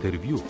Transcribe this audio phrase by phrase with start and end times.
[0.00, 0.40] Intervju.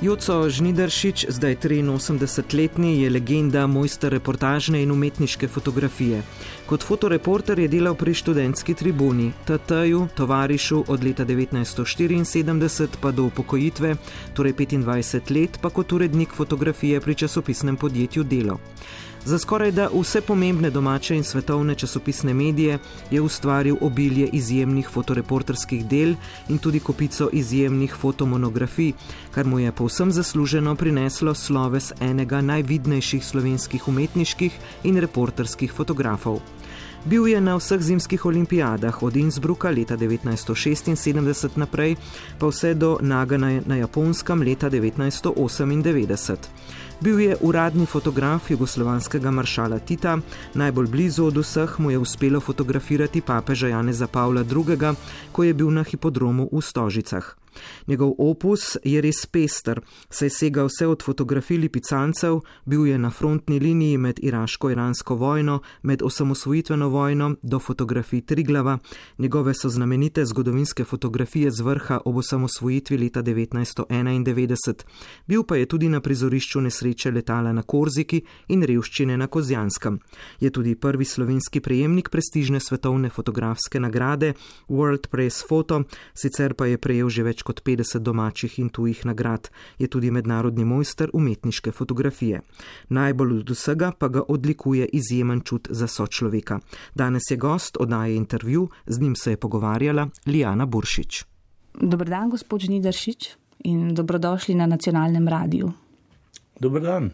[0.00, 6.22] Joco Žnideršič, zdaj 83-letni, je legenda mojster reportažne in umetniške fotografije.
[6.66, 13.96] Kot fotoreporter je delal pri študentski tribuni, TT-ju, tovarišu od leta 1974 pa do upokojitve,
[14.34, 18.60] torej 25 let, pa kot urednik fotografije pri časopisnem podjetju Delo.
[19.28, 22.78] Za skoraj da vse pomembne domače in svetovne časopisne medije
[23.10, 26.14] je ustvaril obilje izjemnih fotoreporterskih del
[26.48, 28.92] in tudi kopico izjemnih fotomonografij,
[29.30, 36.40] kar mu je povsem zasluženo prineslo sloves enega najvidnejših slovenskih umetniških in reporterskih fotografov.
[37.04, 41.96] Bil je na vseh zimskih olimpijadah od Innsbrucka leta 1976 naprej,
[42.38, 46.36] pa vse do Nagana na Japonskem leta 1998.
[47.00, 50.16] Bil je uradni fotograf jugoslovanskega maršala Tita,
[50.54, 54.94] najbolj blizu od vseh mu je uspelo fotografirati papeža Janeza Pavla II.,
[55.32, 57.36] ko je bil na hipodromu v Stožicah.
[57.86, 63.58] Njegov opus je res pester, saj sega vse od fotografij lipicancev, bil je na frontni
[63.60, 68.78] liniji med iraško-iransko vojno, med osamosvojitveno vojno do fotografij Triglava,
[69.18, 74.84] njegove so znamenite zgodovinske fotografije z vrha ob osamosvojitvi leta 1991,
[75.26, 79.98] bil pa je tudi na prizorišču nesreče letala na Korziki in revščine na Kozjanskem.
[80.40, 84.32] Je tudi prvi slovenski prejemnik prestižne svetovne fotografske nagrade
[84.68, 85.82] World Press Photo,
[86.14, 90.64] sicer pa je prejel že več kot 50 domačih in tujih nagrad, je tudi mednarodni
[90.68, 92.42] mojster umetniške fotografije.
[92.88, 96.60] Najbolj od vsega pa ga odlikuje izjemen čut za sočloveka.
[96.94, 101.24] Danes je gost, oddaje intervju, z njim se je pogovarjala Lijana Buršič.
[101.80, 103.30] Dobr dan, gospod Žnidaršič,
[103.64, 105.72] in dobrodošli na nacionalnem radiju.
[106.60, 107.10] Dobr dan.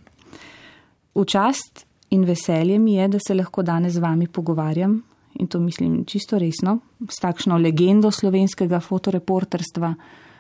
[1.15, 5.03] V čast in veselje mi je, da se lahko danes z vami pogovarjam,
[5.35, 9.95] in to mislim čisto resno, s takšno legendo slovenskega fotoreporterstva,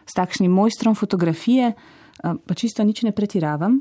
[0.06, 1.72] s takšnim mojstrom fotografije,
[2.22, 3.80] pa čisto nič ne pretiravam.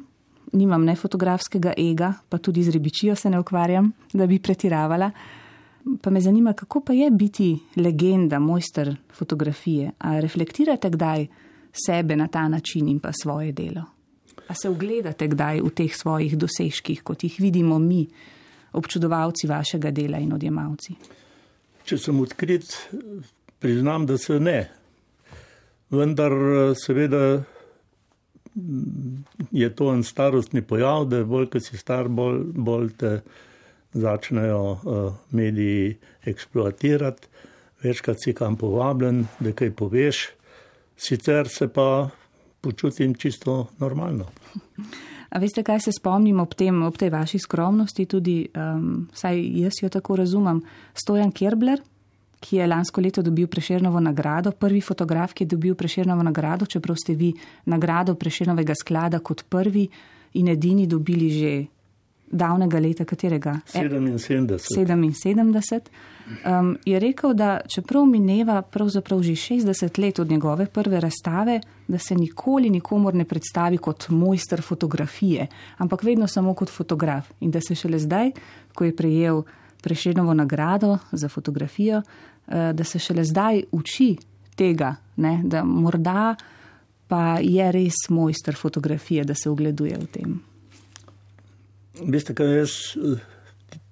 [0.53, 5.11] Nimam ne fotografskega ega, pa tudi z ribičijo se ne ukvarjam, da bi pretiravala.
[6.01, 9.91] Pa me zanima, kako pa je biti legenda, mojster fotografije.
[9.97, 11.27] A reflektirate kdaj
[11.85, 13.83] sebe na ta način in pa svoje delo?
[14.47, 18.07] A se ogledate kdaj v teh svojih dosežkih, kot jih vidimo mi,
[18.73, 20.95] občudovalci vašega dela in odjemalci?
[21.85, 22.89] Če sem odkrit,
[23.59, 24.82] priznam, da se ne.
[25.89, 26.31] Vendar
[26.85, 27.43] seveda
[29.51, 33.13] je to en starostni pojav, da bolj, ko si star, bolj, bolj te
[33.93, 35.95] začnejo uh, mediji
[36.25, 37.27] eksploatirati,
[37.83, 40.27] večkrat si kam povabljen, da kaj poveš,
[40.97, 42.09] sicer se pa
[42.61, 44.29] počutim čisto normalno.
[45.29, 49.81] A veste, kaj se spomnim ob, tem, ob tej vaši skromnosti, tudi, um, saj jaz
[49.81, 50.61] jo tako razumem,
[50.93, 51.81] Stojan Kerbler,
[52.43, 56.97] ki je lansko leto dobil preširnovo nagrado, prvi fotograf, ki je dobil preširnovo nagrado, čeprav
[56.99, 57.31] ste vi
[57.65, 59.87] nagrado preširnovega sklada kot prvi
[60.33, 61.53] in edini dobili že
[62.33, 63.59] davnega leta, katerega?
[63.73, 64.57] 77.
[64.73, 65.79] 77.
[66.45, 71.97] Um, je rekel, da čeprav mineva pravzaprav že 60 let od njegove prve razstave, da
[71.97, 77.31] se nikoli nikomor ne predstavi kot mojster fotografije, ampak vedno samo kot fotograf.
[77.39, 78.31] In da se šele zdaj,
[78.73, 79.43] ko je prejel
[79.83, 82.01] preširnovo nagrado za fotografijo,
[82.47, 84.15] da se šele zdaj uči
[84.55, 86.35] tega, ne, da morda
[87.07, 90.39] pa je res mojster fotografije, da se ogleduje v tem.
[92.09, 92.77] Veste, kaj jaz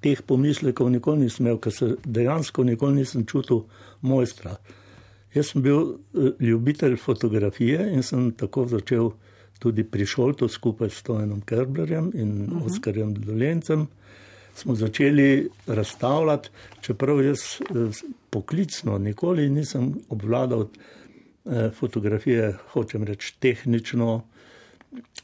[0.02, 3.66] teh pomislekov nikoli nisem imel, ker se dejansko nikoli nisem čutil
[4.02, 4.56] mojstra.
[5.36, 6.00] Jaz sem bil
[6.40, 9.12] ljubitelj fotografije in sem tako začel
[9.62, 12.66] tudi pri Šoltu skupaj s Tojenom Kerblerjem in uh -huh.
[12.66, 13.88] Oskarjem Dolencem.
[14.56, 16.50] Smo začeli razstavljati,
[16.82, 17.40] čeprav jaz
[18.30, 20.68] poklicno nikoli nisem obvladal
[21.80, 24.22] fotografije, hočem reči tehnično,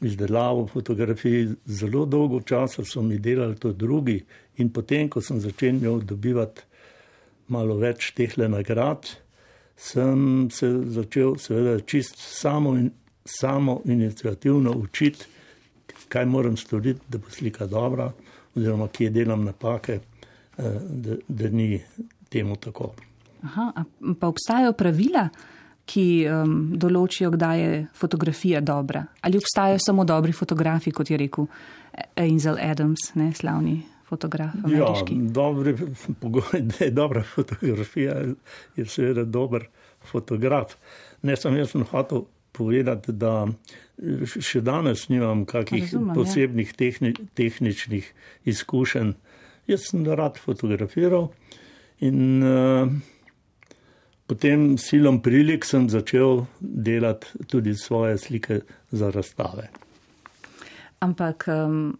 [0.00, 1.48] izdelavo fotografij.
[1.66, 4.24] Zelo dolgo časa so mi delali to drugi,
[4.56, 6.62] in potem, ko sem začel dobivati
[7.48, 9.06] malo več teh nagrad,
[9.76, 12.90] sem se začel, seveda, čist samo, in,
[13.24, 15.24] samo inicijativno učiti,
[16.08, 18.12] kaj moram storiti, da bo slika dobra,
[18.58, 20.00] oziroma kje delam napake,
[20.58, 21.78] da, da ni
[22.28, 22.92] temu tako.
[23.46, 23.84] Aha,
[24.20, 25.28] pa obstajajo pravila?
[25.88, 29.04] ki um, določijo, kdaj je fotografija dobra.
[29.20, 31.46] Ali obstajajo samo dobri fotografi, kot je rekel
[32.16, 34.52] Angel Adams, ne, slavni fotograf?
[34.64, 35.14] Ameriški.
[35.14, 35.76] Ja, dobri
[36.20, 38.16] pogoj, da je dobra fotografija,
[38.76, 39.64] je seveda dober
[40.10, 40.76] fotograf.
[41.22, 42.26] Ne sem jaz hotel
[42.58, 43.46] povedati, da
[44.38, 48.10] še danes nimam kakih Razumem, posebnih tehni, tehničnih
[48.50, 49.14] izkušenj.
[49.68, 51.30] Jaz sem rad fotografiral
[52.04, 52.90] in uh,
[54.28, 59.68] potem silom prilik sem začel delati tudi svoje slike za razstave.
[61.04, 61.96] Ampak um,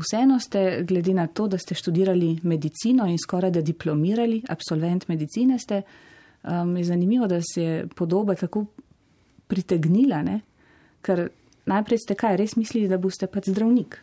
[0.00, 5.58] vseeno ste, glede na to, da ste študirali medicino in skoraj da diplomirali, absolvent medicine,
[5.58, 5.82] ste,
[6.42, 8.66] um, je zanimivo, da se je podoba tako
[9.50, 10.40] pritegnila, ne?
[11.04, 11.28] ker
[11.70, 13.98] najprej ste kaj, res mislili, da boste pač zdravnik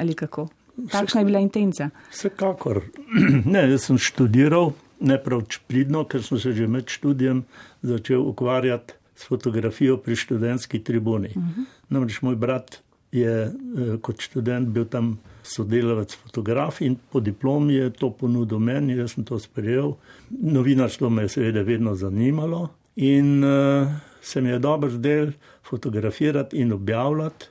[0.00, 0.48] ali kako?
[0.88, 1.90] Kakšna je bila intenca?
[2.10, 2.80] Vsekakor.
[3.52, 4.72] Ne, jaz sem študiral,
[5.04, 7.42] ne prav pridno, ker sem se že med študijem
[7.82, 11.28] začel ukvarjati s fotografijo pri študentski tribuni.
[11.36, 11.64] Uh -huh.
[11.88, 12.80] Namreč moj brat
[13.12, 13.52] je eh,
[14.00, 19.24] kot študent bil tam sodelavec fotograf in po diplomi je to ponudil meni, jaz sem
[19.24, 19.94] to sprejel.
[20.30, 23.88] Novinarstvo me je seveda vedno zanimalo in uh,
[24.22, 25.32] se mi je dobro zdel
[25.68, 27.46] fotografirati in objavljati.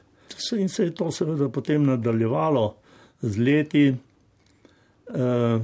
[0.57, 2.75] In se je to seveda potem nadaljevalo
[3.21, 3.95] z leti.
[5.07, 5.62] Uh,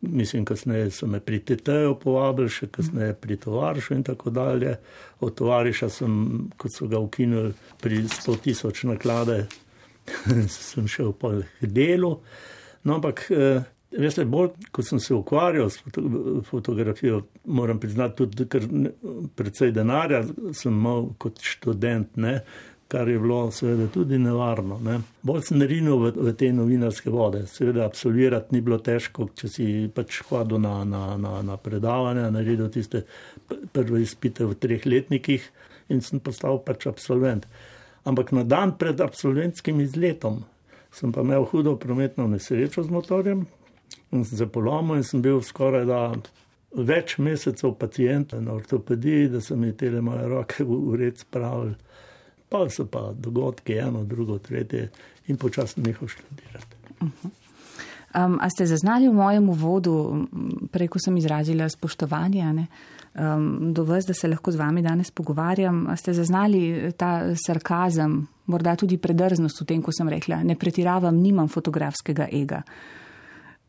[0.00, 4.76] mislim, kasneje so me pri TT-ju povabili, še kasneje pri tovarišu in tako dalje.
[5.20, 6.14] Od tovariša sem,
[6.56, 9.46] kot so ga ukinuli pri 100 tisoč naklade,
[10.48, 12.18] sem šel po delu.
[12.84, 13.62] No, ampak, eh,
[13.98, 15.82] veste, bolj, ko sem se ukvarjal s
[16.46, 18.66] fotografijo, moram priznati tudi, ker
[19.36, 22.40] predvsej denarja sem imel kot študent, ne,
[22.90, 24.80] kar je bilo seveda tudi nevarno.
[24.82, 24.98] Ne.
[25.22, 27.44] Bolj sem rinil v, v te novinarske vode.
[27.46, 32.70] Seveda absolvirati ni bilo težko, če si pač hodil na, na, na, na predavanja, naredil
[32.74, 33.04] tiste
[33.46, 35.46] prve izpite v treh letnikih
[35.90, 37.46] in sem postal pač absolvent.
[38.06, 40.42] Ampak na dan pred absolventskim izletom
[40.90, 43.46] sem pa imel hudo prometno nesrečo z motorjem
[44.10, 46.00] in sem se polomil in sem bil skoraj da
[46.70, 51.74] več mesecev pacijent na ortopediji, da so mi te moje roke v ured spravili
[52.50, 54.88] pa so pa dogodki, eno, drugo, tretje,
[55.26, 56.76] in počasno nehal študirati.
[57.00, 57.30] Uh -huh.
[58.26, 60.26] um, a ste zaznali v mojem uvodu,
[60.70, 62.66] preko sem izrazila spoštovanje ne,
[63.14, 68.26] um, do vas, da se lahko z vami danes pogovarjam, a ste zaznali ta sarkazem,
[68.46, 72.62] morda tudi predrznost v tem, ko sem rekla, ne pretiravam, nimam fotografskega ega.
[72.66, 72.99] E,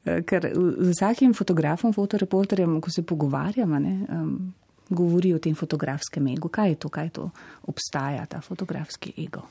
[0.03, 4.53] ker z vsakim fotografom, fotoreporterjem, ko se pogovarjamo, um,
[4.89, 6.49] govori o tem fotografskem egu.
[6.49, 7.29] Kaj je to, kaj to
[7.69, 9.45] obstaja, ta fotografski ego?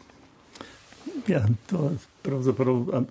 [1.28, 1.92] Ja, to
[2.22, 3.04] pravzaprav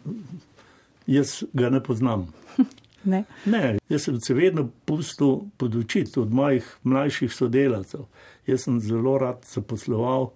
[1.08, 2.28] jaz ga ne poznam.
[3.04, 3.24] Ne.
[3.46, 8.02] ne, jaz sem se vedno pustil podučiti od mojih mlajših sodelavcev.
[8.48, 10.34] Jaz sem zelo rad zaposloval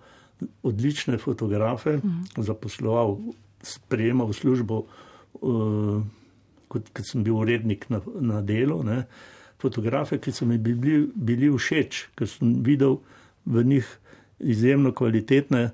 [0.64, 2.40] odlične fotografe, mm.
[2.40, 3.18] zaposloval,
[3.62, 4.86] sprejemal službo,
[5.42, 6.00] uh,
[6.74, 8.82] kot, kot sem bil urednik na, na delu.
[8.86, 9.04] Ne.
[9.62, 13.00] Fotografe, ki so mi bili, bili všeč, ker sem videl
[13.46, 13.88] v njih
[14.44, 15.70] izjemno kvalitetne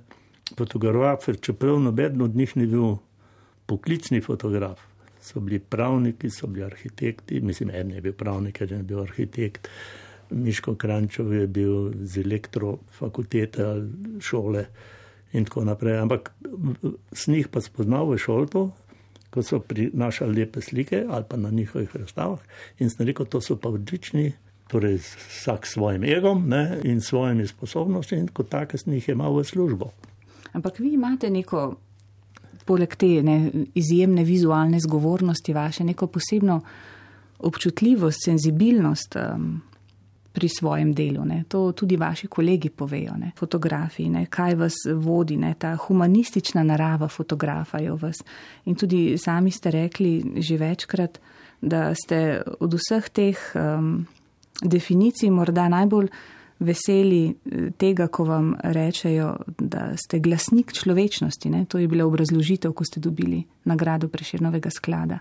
[0.58, 3.00] fotografe, čeprav noben od njih ni bil
[3.66, 4.80] poklicni fotograf.
[5.22, 9.68] So bili pravniki, so bili arhitekti, mislim, en je bil pravnik, en je bil arhitekt.
[10.30, 14.66] Miško Krančov je bil z elektrofakultete ali šole
[15.34, 15.98] in tako naprej.
[15.98, 16.32] Ampak
[17.12, 18.70] s njih pa spoznal v šolto,
[19.30, 22.40] ko so prinašali lepe slike ali pa na njihovih razstavah
[22.80, 24.34] in sem rekel, to so pa odlični,
[24.68, 29.38] torej vsak s svojim egom ne, in svojimi sposobnostmi in kot take sem jih imel
[29.38, 29.92] v službo.
[30.54, 31.76] Ampak vi imate neko,
[32.66, 36.62] poleg te ne, izjemne vizualne zgovornosti vaše, neko posebno
[37.40, 39.16] občutljivost, senzibilnost.
[39.16, 39.62] Um,
[40.40, 41.26] pri svojem delu.
[41.28, 41.44] Ne.
[41.52, 43.32] To tudi vaši kolegi povejo, ne.
[43.36, 44.26] fotografiji, ne.
[44.32, 45.54] kaj vas vodi, ne.
[45.60, 48.24] ta humanistična narava fotografa je v vas.
[48.66, 51.20] In tudi sami ste rekli že večkrat,
[51.62, 54.08] da ste od vseh teh um,
[54.64, 56.08] definicij morda najbolj
[56.60, 61.52] veseli eh, tega, ko vam rečejo, da ste glasnik človečnosti.
[61.52, 61.66] Ne.
[61.68, 65.20] To je bila obrazložitev, ko ste dobili nagrado Preširnovega sklada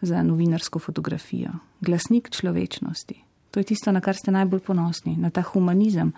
[0.00, 1.50] za novinarsko fotografijo.
[1.80, 3.25] Glasnik človečnosti.
[3.56, 6.10] To je tisto, na kar ste najbolj ponosni, na ta humanizem.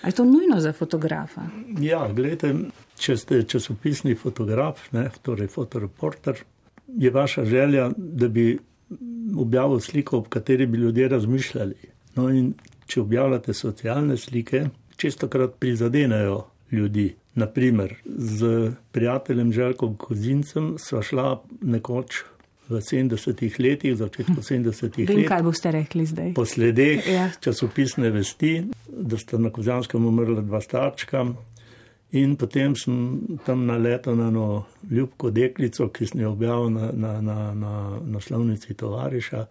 [0.00, 1.42] Ali je to nujno za fotografa?
[1.80, 2.54] Ja, gledajte,
[2.96, 6.40] če ste časopisni fotograf, ne, torej fotoreporter,
[6.88, 8.46] je vaša želja, da bi
[9.36, 11.90] objavil sliko, ob kateri bi ljudje razmišljali.
[12.16, 12.54] No, in
[12.88, 14.62] če objavljate socialne slike,
[14.96, 17.10] često krat prizadenejo ljudi.
[17.34, 22.22] Naprimer, z prijateljem Željkom Kozincem sva šla nekoč
[22.68, 25.28] v 70-ih letih, začetku 70-ih let.
[25.28, 26.32] Kaj boste rekli zdaj?
[26.34, 27.28] Po sledeh ja.
[27.40, 31.26] časopisne vesti, da sta na Kozjanskem umrla dva starčka.
[32.16, 37.12] In potem sem tam naletel na eno ljubko deklico, ki sem jo objavil na, na,
[37.20, 37.72] na, na
[38.16, 39.46] naslovnici tovariša,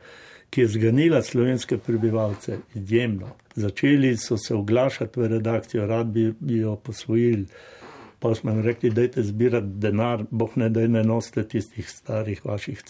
[0.49, 3.35] ki je zganila slovenske prebivalce izjemno.
[3.55, 7.45] Začeli so se oglašati v redakcijo, rad bi jo posvojili
[8.25, 12.81] Pa smo jim rekli, dajte zbirati denar, boh ne da ne nosite tistih starih vaših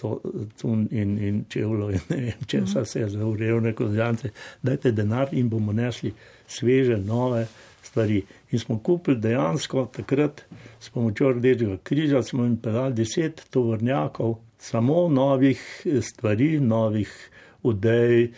[0.57, 4.31] cun in, in čevljev in ne vem, če se vse za urejene kozjance.
[4.63, 6.13] Dajte denar in bomo nesli
[6.47, 7.47] sveže, nove
[7.83, 8.21] stvari.
[8.51, 10.45] In smo kupili dejansko takrat
[10.79, 15.59] s pomočjo Rdečega križa, smo jim pelali deset tovornjakov samo novih
[16.01, 17.11] stvari, novih
[17.63, 18.29] udej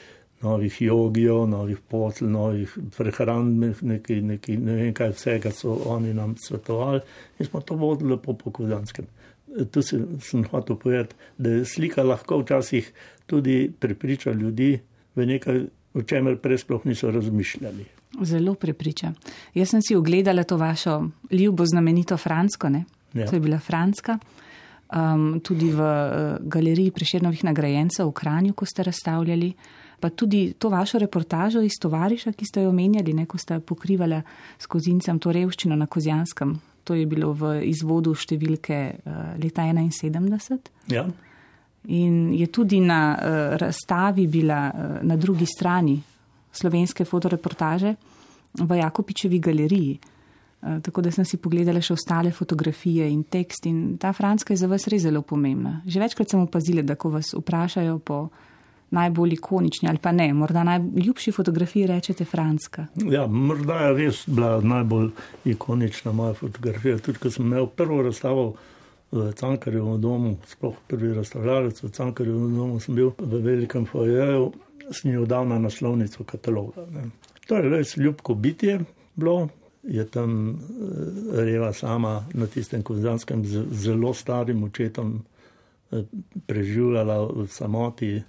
[0.42, 6.36] novih jogijev, novih potl, novih prehranbenih, nekaj, nekaj, ne vem kaj vsega so oni nam
[6.38, 7.02] svetovali
[7.40, 9.06] in smo to vodili po pokozanskem.
[9.72, 12.92] Tu se, sem hotel povedati, da je slika lahko včasih
[13.26, 14.80] tudi prepriča ljudi
[15.16, 15.62] v nekaj,
[15.94, 17.86] o čemer prej sploh niso razmišljali.
[18.22, 19.12] Zelo prepriča.
[19.54, 22.84] Jaz sem si ogledala to vašo ljubo znamenito Fransko, ne?
[23.14, 23.26] Ja.
[23.28, 24.20] To je bila Franska.
[24.88, 29.54] Um, tudi v uh, galeriji Prešernovih nagrajencev v Kranju, ko ste razstavljali
[30.00, 34.22] pa tudi to vašo reportažo iz tovariša, ki ste jo omenjali, ne, ko ste pokrivali
[34.60, 36.54] skozi incem to revščino na Kozjanskem.
[36.84, 40.70] To je bilo v izvodu številke uh, leta 71.
[40.94, 41.04] Ja.
[41.88, 45.98] In je tudi na uh, razstavi bila uh, na drugi strani
[46.54, 47.96] slovenske fotoreportaže
[48.58, 49.98] v Jakopičevi galeriji.
[50.58, 53.68] Tako da sem si pogledala še ostale fotografije in tekst.
[53.70, 55.84] In ta franska je za vas res zelo pomembna.
[55.86, 58.18] Že večkrat sem opazila, da ko vas vprašajo po
[58.90, 62.88] najbolj ikonični ali pa ne, morda najljubši fotografiji rečete Franska.
[62.96, 65.10] Ja, morda je res bila najbolj
[65.46, 66.98] ikonična moja fotografija.
[66.98, 68.54] Tudi ko sem imel prvo razstavo
[69.12, 74.52] v Cankarjevem domu, sploh prvi razstavljalec v Cankarjevem domu, sem bil v velikem fojeju,
[74.92, 76.86] sem jo dal na naslovnico kataloga.
[76.92, 77.10] Ne.
[77.48, 78.80] To je res ljubko bitje
[79.16, 79.48] bilo.
[79.84, 85.22] Je tam eh, reva sama na tistem kozanskem z zelo starim očetom
[85.92, 86.04] eh,
[86.46, 88.22] preživljala v samoti,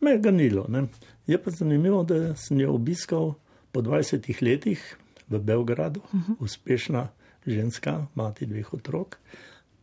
[0.00, 0.66] me je ganilo.
[0.68, 0.86] Ne.
[1.26, 3.34] Je pa zanimivo, da sem jo obiskal
[3.72, 4.96] po 20 letih
[5.28, 6.32] v Beogradu, uh mhm.
[6.32, 6.36] -huh.
[6.38, 7.08] uspešna
[7.46, 9.18] ženska, mati dveh otrok,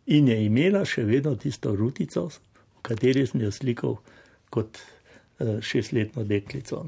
[0.06, 2.28] in je imela še vedno tisto rutico,
[2.78, 3.98] v kateri sem jo slikal
[4.50, 4.78] kot
[5.40, 6.86] uh, šestletno deklico.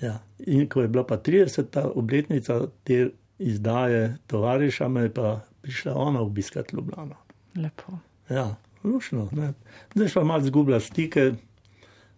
[0.00, 0.18] Ja.
[0.46, 1.92] In ko je bila pa 30.
[1.94, 7.16] obletnica te izdaje tovariša, me je pa prišla ona obiskati Ljubljano.
[7.56, 7.98] Lepo.
[8.28, 9.28] Ja, lušno.
[9.32, 9.52] Ne.
[9.94, 11.32] Zdaj pa malo zgubila stike.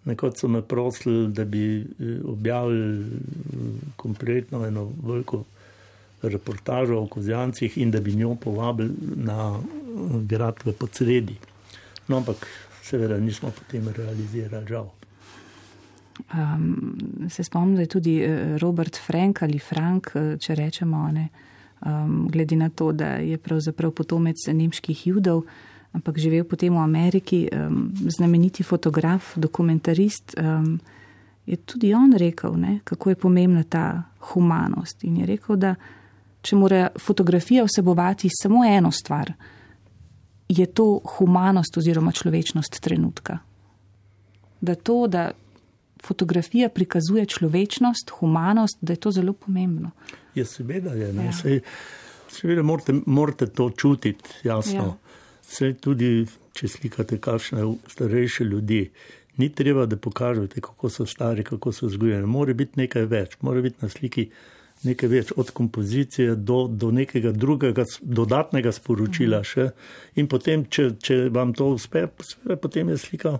[0.04, 3.16] Nekoč so me prosili, da bi eh, objavili eh,
[3.96, 5.44] kompletno eno veliko
[6.22, 11.36] reportažo o Kozjancih in da bi njo povabili na eh, grad v podsredi.
[12.08, 12.46] No, ampak
[12.82, 14.88] seveda nismo potem realizirali, žal.
[16.34, 16.98] Um,
[17.30, 18.26] se spomnim, da je tudi
[18.58, 21.28] Robert Frank ali Frank, če rečemo, ne,
[21.86, 25.44] um, glede na to, da je pravzaprav potomec nemških judov
[25.92, 30.34] ampak živel potem v Ameriki, um, znameniti fotograf, dokumentarist.
[30.38, 30.80] Um,
[31.46, 35.04] je tudi on rekel, ne, kako je pomembna ta humanost.
[35.04, 35.74] In je rekel, da
[36.42, 39.32] če mora fotografija vsebovati samo eno stvar,
[40.48, 43.38] je to humanost oziroma človečnost trenutka.
[44.60, 45.30] Da to, da
[46.02, 49.90] fotografija prikazuje človečnost, humanost, da je to zelo pomembno.
[50.34, 51.14] Ja, seveda je.
[51.14, 51.60] Ja.
[52.30, 54.84] Seveda morate, morate to čutiti, jasno.
[54.84, 54.99] Ja.
[55.50, 58.84] Vse tudi, če slikate kakšne starejše ljudi,
[59.40, 62.26] ni treba, da pokažete, kako so stari, kako so zgojeni.
[62.26, 64.28] Mora biti nekaj več, mora biti na sliki
[64.86, 69.42] nekaj več, od kompozicije do, do nekega drugega, dodatnega sporočila.
[69.44, 69.70] Še.
[70.20, 72.06] In potem, če, če vam to uspe,
[72.62, 73.36] potem je slika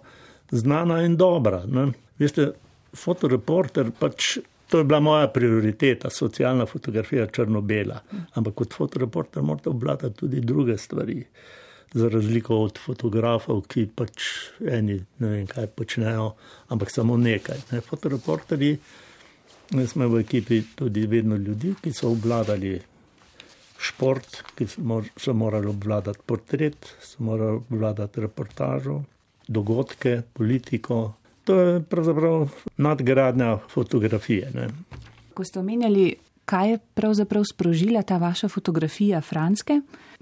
[0.51, 1.63] znana in dobra.
[1.69, 1.91] Ne?
[2.21, 2.51] Veste,
[2.97, 4.39] fotoreporter pač.
[4.71, 7.97] To je bila moja prioriteta, socialna fotografija, črno-bela.
[8.39, 11.17] Ampak kot fotoreporter morate obvladati tudi druge stvari
[11.93, 14.27] za razliko od fotografov, ki pač
[14.63, 16.33] eni ne vem, kaj počnejo,
[16.71, 17.59] ampak samo nekaj.
[17.73, 17.81] Ne.
[17.81, 18.77] Fotoreporterji,
[19.75, 22.79] mi smo v ekipi tudi vedno ljudi, ki so obvladali
[23.81, 24.67] šport, ki
[25.17, 29.01] so morali obvladati portret, so morali obvladati reportažo,
[29.49, 31.15] dogodke, politiko.
[31.45, 34.51] To je pravzaprav nadgradnja fotografije.
[34.55, 34.69] Ne.
[35.35, 36.13] Ko ste omenjali,
[36.45, 39.81] kaj je pravzaprav sprožila ta vaša fotografija Franske,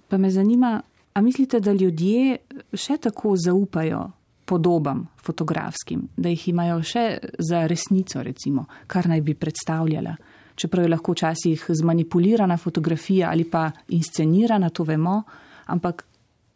[0.09, 0.81] pa me zanima,
[1.19, 2.37] A mislite, da ljudje
[2.79, 4.05] še tako zaupajo
[4.47, 7.03] podobam fotografskim, da jih imajo še
[7.43, 10.13] za resnico, recimo, kar naj bi predstavljala?
[10.55, 13.67] Čeprav je lahko včasih zmanipulirana fotografija ali pa
[13.99, 15.17] inscenirana, to vemo,
[15.75, 16.07] ampak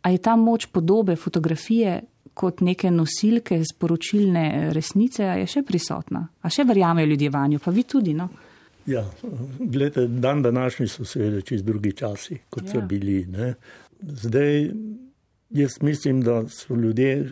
[0.02, 1.98] a je ta moč podobe fotografije
[2.34, 6.22] kot neke nosilke sporočilne resnice, a je še prisotna?
[6.22, 8.30] A še verjamejo ljudje vanjo, pa vi tudi, no?
[8.86, 9.02] Ja,
[9.58, 12.70] gledajte, dan današnji so seveda čez drugi časi, kot ja.
[12.72, 13.24] so bili.
[13.26, 13.54] Ne?
[14.02, 14.70] Zdaj
[15.52, 17.28] jaz mislim, da so ljudje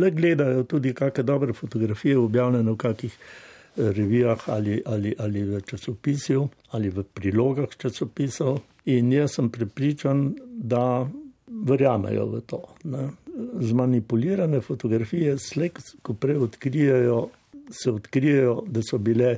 [0.00, 5.60] le gledajo tudi kakšne dobre fotografije, objavljene v kakih eh, revijah ali, ali, ali v
[5.60, 8.58] časopisju ali v prilogah časopisov.
[8.84, 11.08] In jaz sem prepričan, da
[11.46, 12.62] verjamejo v to.
[12.84, 13.08] Ne.
[13.60, 17.28] Zmanipulirane fotografije slek, ko prej odkrijajo,
[17.70, 19.36] se odkrijajo, da so bile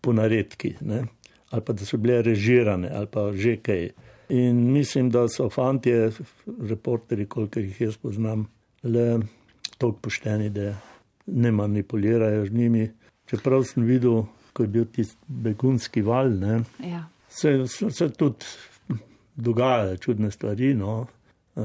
[0.00, 1.04] ponaredki, ne.
[1.50, 3.90] ali pa da so bile režirane, ali pa že kaj.
[4.28, 5.92] In mislim, da so fanti,
[6.68, 8.46] reporteri, koliko jih jaz poznam,
[8.82, 9.18] le
[9.78, 10.74] toliko pošteni, da
[11.26, 12.88] ne manipulirajo z njimi.
[13.26, 17.04] Čeprav sem videl, ko je bil tisti begunski val, ne, Ja.
[17.28, 18.44] se, se, se tudi
[19.36, 20.74] dogajajo čudne stvari.
[20.74, 21.06] No.
[21.56, 21.64] Uh,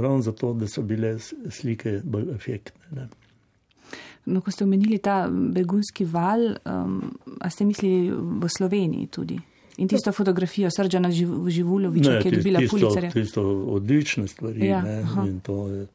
[0.00, 1.16] ravno zato, da so bile
[1.50, 2.84] slike bolj efektne.
[2.90, 3.08] Ne.
[4.24, 9.38] No, ko ste omenili ta begunski val, um, a ste mislili v Sloveniji tudi?
[9.78, 13.10] In tisto fotografijo Srđana Živ- Živuloviča, ki je dobila tisto, pulicerja.
[13.10, 14.66] tisto odlične stvari.
[14.66, 15.86] Ja, ne, in to je,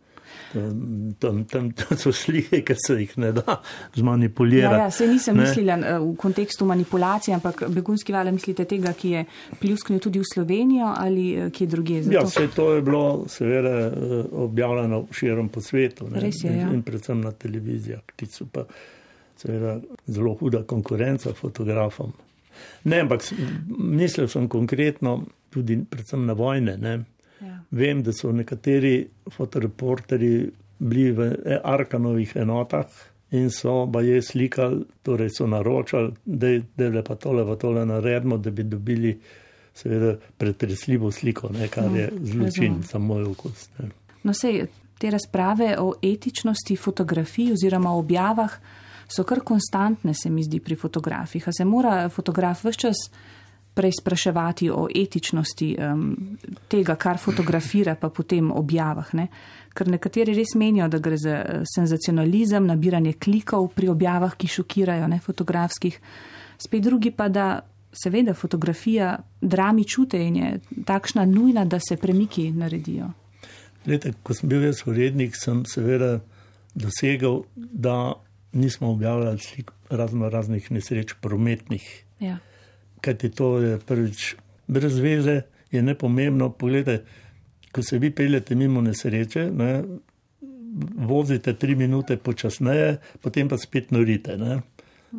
[1.20, 3.62] tam, tam, tam, so slike, ki se jih ne da
[3.96, 4.76] zmanipulirati.
[4.76, 5.42] Ja, ja, se nisem ne.
[5.44, 9.26] mislila eh, v kontekstu manipulacije, ampak begunski val, mislite tega, ki je
[9.60, 12.02] pljusknil tudi v Slovenijo ali eh, kje druge?
[12.04, 13.92] Zato, Ja, vse to je bilo seveda eh,
[14.32, 16.74] objavljeno širom po svetu ne, Res je, in, ja.
[16.74, 18.64] in predvsem na televizijah, ki so pa
[19.38, 22.14] seveda zelo huda konkurenca fotografom.
[22.84, 23.26] Ne, ampak
[23.78, 26.78] mislil sem konkretno tudi predvsem na vojne.
[26.78, 26.94] Ne.
[27.42, 27.60] Ja.
[27.72, 32.90] Vem, da so nekateri fotoreporterji bili v e- Arkanovih enotah
[33.34, 38.52] in so baje slikali, torej so naročali, da je pa tole, pa tole naredimo, da
[38.52, 39.20] bi dobili
[39.74, 43.70] seveda pretresljivo sliko, ne, kar je zločin za moj okus.
[43.80, 43.90] Ne.
[44.24, 44.68] No, sej,
[44.98, 48.54] te razprave o etičnosti fotografij oziroma o objavah
[49.16, 51.48] so kar konstantne, se mi zdi, pri fotografih.
[51.48, 53.08] A se mora fotograf vse čas
[53.74, 56.38] preizpraševati o etičnosti um,
[56.70, 59.14] tega, kar fotografira, pa potem objavah.
[59.18, 59.28] Ne?
[59.74, 65.08] Ker nekateri res menijo, da gre za eh, senzacionalizem, nabiranje klikov pri objavah, ki šokirajo,
[65.10, 65.98] ne fotografskih.
[66.62, 67.48] Spet drugi pa, da
[67.94, 73.10] seveda fotografija drami čute in je takšna nujna, da se premiki naredijo.
[73.86, 76.20] Lete, ko sem bil jaz urednik, sem seveda
[76.74, 78.14] dosegel, da
[78.54, 82.04] nismo objavljali slik razno raznih nesreč prometnih.
[82.20, 82.38] Ja.
[83.02, 84.36] Kajti to je prvič
[84.68, 86.50] brez veze, je nepomembno.
[86.50, 87.04] Poglejte,
[87.72, 89.84] ko se vi peljete mimo nesreče, ne,
[90.96, 94.38] vozite tri minute počasneje, potem pa spet norite.
[94.38, 94.62] Ne.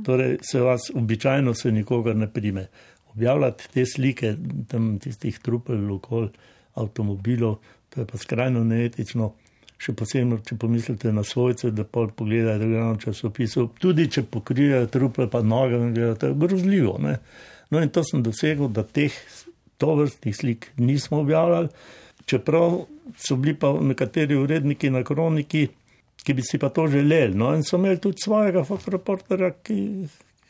[0.04, 2.66] Torej se vas običajno se nikogar ne prime.
[3.14, 4.36] Objavljati te slike
[4.68, 6.30] tam tistih trupel okoli
[6.74, 9.32] avtomobilov, to je pa skrajno neetično.
[9.84, 14.86] Še posebno, če pomislite na svojce, da pol pogledajo, da gledamo časopisov, tudi če pokrijejo
[14.88, 15.76] truple, pa noge,
[16.20, 16.94] to je grozljivo.
[17.04, 17.18] Ne?
[17.68, 19.12] No in to sem dosegel, da teh
[19.82, 21.68] tovrstnih slik nismo objavljali,
[22.24, 22.78] čeprav
[23.20, 25.66] so bili pa nekateri uredniki na kroniki,
[26.24, 27.36] ki bi si pa to želeli.
[27.36, 29.78] No in so imeli tudi svojega fotoreporterja, ki,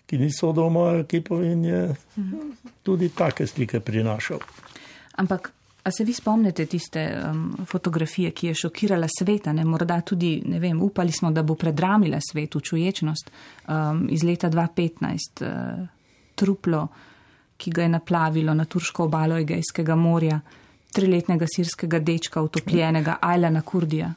[0.06, 1.82] ki ni sodel v mojo ekipo in je
[2.86, 4.38] tudi take slike prinašal.
[5.18, 5.50] Ampak,
[5.84, 10.58] a se vi spomnite tiste um, fotografije, ki je šokirala sveta, ne morda tudi, ne
[10.58, 13.30] vem, upali smo, da bo predramila svetu čuječnost
[13.68, 15.86] um, iz leta 2015, uh,
[16.34, 16.86] truplo,
[17.56, 20.40] ki ga je naplavilo na turško obalo Egejskega morja,
[20.92, 24.12] triletnega sirskega dečka, utopljenega Ajlana Kurdija.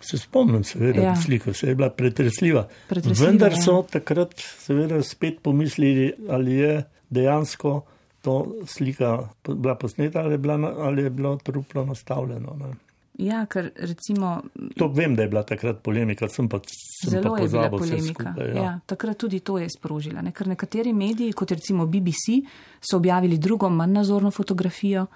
[0.00, 1.16] Se spomnim, seveda, Ja.
[1.16, 2.68] slika se je bila pretresljiva.
[2.88, 3.62] Pretresljiva, Vendar ja.
[3.62, 7.80] so takrat seveda spet pomislili, ali je dejansko
[8.28, 12.56] to slika bila posneta ali je, bila, ali je bilo truplo nastavljeno.
[12.60, 12.74] Ne.
[13.18, 14.42] Ja, ker recimo
[14.76, 17.78] To vem, da je bila takrat polemika, sem pa, sem Zelo pa je bila pozabil
[17.78, 18.24] polemika.
[18.30, 18.48] skupaj.
[18.48, 18.62] Ja.
[18.62, 18.74] Ja.
[18.86, 20.22] Takrat tudi to je sprožila.
[20.22, 20.32] Ne?
[20.32, 22.38] Ker nekateri mediji, kot recimo BBC,
[22.80, 25.06] so objavili drugo, manj nazorno fotografijo,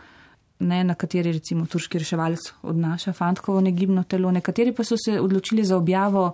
[0.58, 4.30] ne, na kateri recimo turški reševalec odnaša fantkovo negibno telo.
[4.30, 6.32] Nekateri pa so se odločili za objavo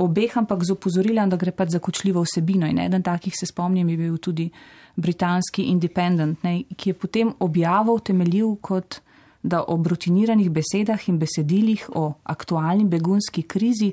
[0.00, 2.66] obeh, ampak z opozorilom, da gre pač za kočljivo vsebino.
[2.66, 4.50] In eden takih se spomnim je bil tudi
[4.96, 9.00] britanski Independent, ne, ki je potem objavo utemeljil kot
[9.42, 13.92] da ob rutiniranih besedah in besedilih o aktualni begunski krizi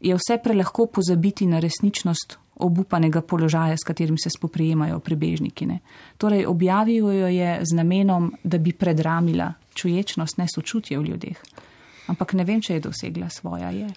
[0.00, 5.66] je vse prelahko pozabiti na resničnost obupanega položaja, s katerim se spoprijemajo prebežniki.
[5.66, 5.78] Ne.
[6.18, 11.40] Torej, objavil jo je z namenom, da bi predramila čuječnost, ne sočutje v ljudeh.
[12.06, 13.70] Ampak ne vem, če je dosegla svoja.
[13.70, 13.88] Je.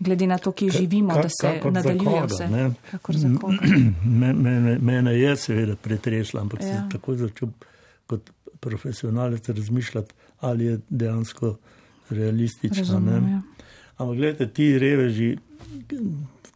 [0.00, 2.48] Glede na to, kje živimo, Ka- da se nadaljuje vse.
[2.48, 2.70] ne.
[2.90, 3.56] Kakor za koga.
[4.20, 6.66] Me- Mene, mene je seveda pretresla, ampak ja.
[6.68, 7.48] Sem tako začel
[8.06, 11.56] kot profesionalec razmišljati, ali je dejansko
[12.10, 12.78] realistično.
[12.78, 13.30] Razumem, ne.
[13.30, 13.42] ja.
[13.96, 15.36] Ampak gledajte, ti reveži,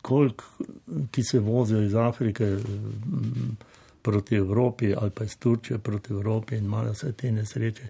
[0.03, 0.45] koliko,
[1.11, 3.57] ki se vozijo iz Afrike mm,
[4.03, 7.89] proti Evropi ali pa iz Turčije proti Evropi in imajo vse te nesreče,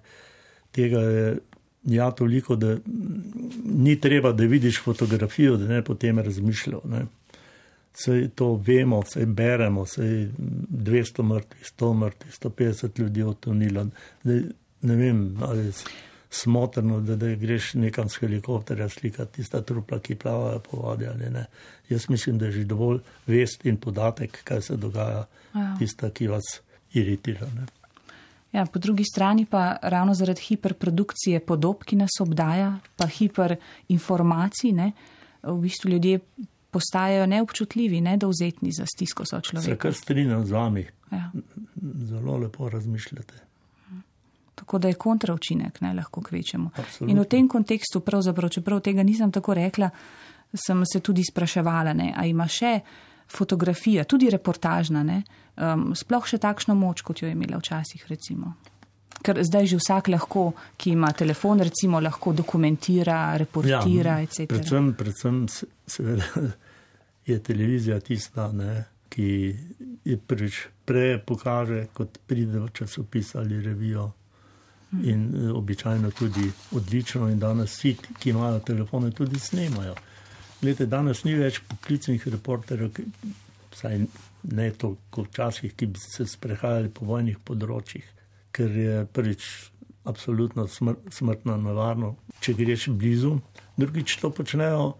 [0.72, 1.38] tega je
[1.84, 2.76] ja toliko, da
[3.64, 6.80] ni treba, da vidiš fotografijo, da ne potem razmišljal.
[6.84, 7.04] Ne.
[7.94, 13.86] Vse to vemo, vse beremo, vse 200 mrtvih, 100 mrtvih, 150 ljudi je otonilo.
[14.24, 15.72] Ne vem, ali je
[16.30, 21.30] smotrno, da, da greš nekam s helikopterja slikati tista trupla, ki plavajo po vodi ali
[21.30, 21.46] ne.
[21.88, 25.76] Jaz mislim, da je že dovolj vest in podatek, kaj se dogaja, ja.
[25.78, 26.60] tista, ki vas
[26.92, 27.46] iritira.
[27.46, 27.83] Ne.
[28.54, 34.92] Ja, po drugi strani pa ravno zaradi hiperprodukcije podob, ki nas obdaja, pa hiperinformacij, ne,
[35.42, 36.20] v bistvu ljudje
[36.70, 39.70] postajajo neobčutljivi, nedovzetni za stisko so človeka.
[39.70, 40.86] Se kar strinjam z vami.
[41.12, 41.30] Ja.
[42.10, 43.42] Zelo lepo razmišljate.
[44.54, 46.70] Tako da je kontraučinek, ne lahko kvečemo.
[46.76, 47.10] Absolutno.
[47.10, 49.90] In v tem kontekstu, pravzaprav, čeprav tega nisem tako rekla,
[50.54, 52.78] sem se tudi spraševala, ne, a ima še
[53.28, 55.22] fotografija, tudi reportažna, ne,
[55.56, 58.54] um, sploh še takšno moč, kot jo je imela včasih, recimo.
[59.24, 64.48] Ker zdaj že vsak lahko, ki ima telefon, recimo, lahko dokumentira, reportira, ja, etc.
[64.50, 65.38] Predvsem, predvsem
[65.86, 66.50] seveda,
[67.30, 69.30] je televizija tista, ne, ki
[70.04, 74.10] je prvič prej pokaže, kot pride v časopis ali revijo.
[74.94, 76.44] In eh, običajno tudi
[76.76, 79.94] odlično, in danes vsi, ki imajo telefone, tudi snemajo.
[80.64, 82.96] Glede, danes ni več poklicnih reporterjev,
[83.74, 83.98] vsaj
[84.56, 88.06] ne toliko včasih, ki bi se sprehajali po vojnih področjih,
[88.54, 89.48] ker je prvič
[90.08, 93.34] absolutno smr smrtno nevarno, če greš blizu.
[93.76, 94.94] Drugič to počnejo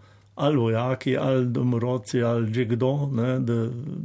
[0.45, 3.59] ali vojaki, ali domorodci, ali že kdo, ne, da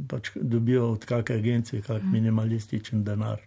[0.09, 3.41] pač dobijo od kakšne agencije kak minimalističen denar.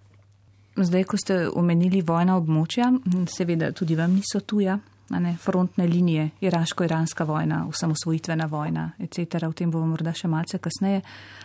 [0.77, 2.93] Zdaj, ko ste omenili vojna območja,
[3.31, 9.47] seveda tudi vam niso tuja, ne, frontne linije, iraško-iranska vojna, osamosvojitvena vojna, etc.
[9.49, 11.03] O tem bomo morda še malce kasneje.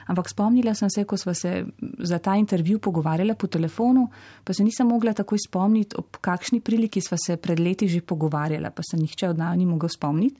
[0.07, 1.65] Ampak spomnila sem se, ko smo se
[1.99, 4.07] za ta intervju pogovarjali po telefonu,
[4.43, 8.71] pa se nisem mogla takoj spomniti, ob kakšni priliki smo se pred leti že pogovarjali,
[8.75, 10.39] pa se nihče od nas ni mogel spomniti.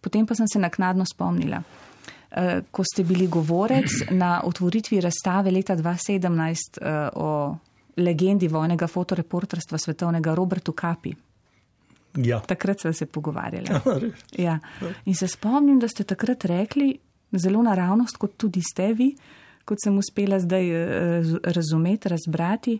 [0.00, 1.62] Potem pa sem se naknadno spomnila.
[2.30, 7.56] Eh, ko ste bili govorec na otvoritvi razstave leta 2017 eh, o
[7.96, 11.12] legendi vojnega fotoreporterstva svetovnega Robertu Kapi,
[12.16, 12.40] Ja.
[12.40, 13.66] Takrat smo se pogovarjali.
[14.38, 14.58] Ja.
[15.04, 16.98] In se spomnim, da ste takrat rekli,
[17.32, 19.12] zelo naravnost, kot tudi ste vi,
[19.64, 22.78] kot sem uspela zdaj eh, razumeti, razbrati,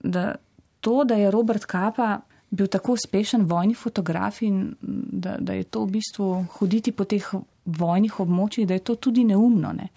[0.00, 0.34] da
[0.80, 5.84] to, da je Robert Kapa bil tako uspešen vojni fotograf in da, da je to
[5.84, 7.30] v bistvu hoditi po teh
[7.64, 9.72] vojnih območjih, da je to tudi neumno.
[9.72, 9.88] Ne?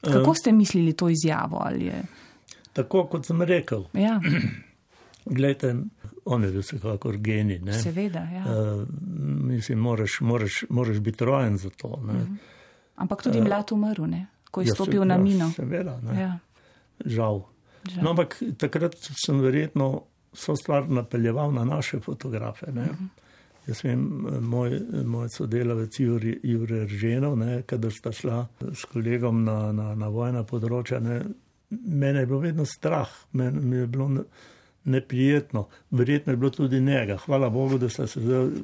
[0.00, 1.62] Kako ste mislili to izjavo?
[2.72, 3.84] Tako kot sem rekel.
[3.92, 4.20] Ja.
[5.38, 5.74] Glejte,
[6.30, 7.58] on je bil vsekakor genij.
[7.66, 7.74] Ne?
[7.82, 8.44] Seveda, ja.
[8.46, 8.84] Uh,
[9.50, 11.88] mislim, moraš, moraš, moraš biti rojen za to.
[11.88, 12.16] Uh mhm.
[12.16, 12.36] -huh.
[12.96, 14.26] Ampak tudi uh, mlad umrl, ne?
[14.50, 15.44] ko je ja, stopil se, na mino.
[15.44, 16.38] Ja, seveda, ja.
[17.04, 17.42] Žal.
[17.92, 18.04] Žal.
[18.04, 22.66] No, ampak takrat sem verjetno vso stvar napeljeval na naše fotografe.
[22.68, 22.84] Uh mhm.
[22.84, 23.08] -huh.
[23.66, 29.94] Jaz vem, moj, moj sodelavec Juri, Juri Rženov, kadar sta šla s kolegom na, na,
[29.94, 31.20] na vojna področja, ne,
[31.70, 33.08] mene je bilo vedno strah.
[33.32, 34.08] Men, je bilo,
[34.84, 37.16] neprijetno, verjetno je bilo tudi njega.
[37.16, 38.20] Hvala Bogu, da sta se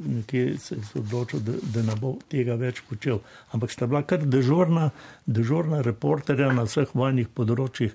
[0.07, 3.19] nekje se odločil, da, da ne bo tega več počel.
[3.51, 4.91] Ampak sta bila kar dežurna,
[5.27, 7.93] dežurna reporterja na vseh vojnih področjih,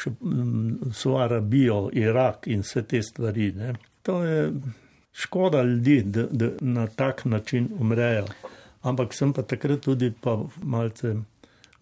[0.00, 0.12] še
[0.96, 3.52] so Arabijo, Irak in vse te stvari.
[3.56, 3.74] Ne.
[4.02, 4.48] To je
[5.12, 8.26] škoda ljudi, da, da na tak način umrejo.
[8.82, 11.14] Ampak sem pa takrat tudi pa malce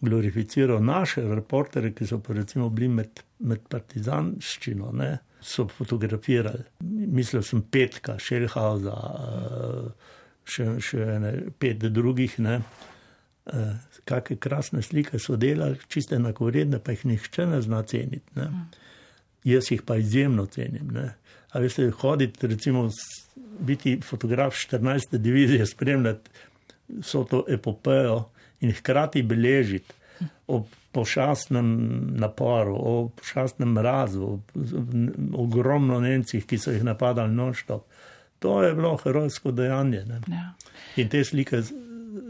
[0.00, 4.92] glorificiral naše reportere, ki so pa recimo bili med, med partizanščino.
[4.92, 6.64] Ne so fotografirali.
[6.80, 10.10] Mislil sem petka, Šerhauza, eh,
[10.48, 12.38] še, še ne, pet drugih.
[12.44, 12.60] Ne.
[13.46, 13.74] Eh,
[14.08, 18.36] Kakšne krasne slike so delali, čiste enakovredne, pa jih nihče ne zna ceniti.
[18.36, 18.48] Ne.
[19.44, 20.88] Jaz jih pa izjemno cenim.
[20.96, 21.10] Ne.
[21.52, 22.86] A veste, hoditi, recimo,
[23.60, 25.18] biti fotograf 14.
[25.18, 26.30] divizije, spremljati
[26.88, 29.94] vso to epopejo in hkrati beležiti
[30.46, 31.66] ob pošastnem
[32.16, 34.38] naporu, o pošastnem mrazu, o
[35.42, 37.84] ogromno Nemcih, ki so jih napadali noštop.
[38.38, 40.04] To je bilo herojsko dejanje.
[40.28, 40.54] Ja.
[40.96, 41.62] In te slike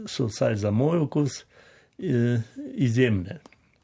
[0.05, 1.43] so vsaj za moj okus
[1.99, 2.41] eh,
[2.75, 3.39] izjemne.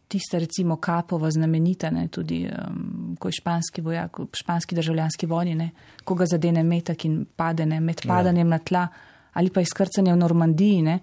[0.07, 5.69] Tiste, recimo, kapova znamenita, ne, tudi um, ko je španski vojak, španski državljanski vojni, ne,
[6.03, 8.13] ko ga zadene metak in padene med ja.
[8.13, 8.49] padanjem ja.
[8.49, 8.87] na tla
[9.33, 10.81] ali pa izkrcanje v Normandiji.
[10.81, 10.99] Ne,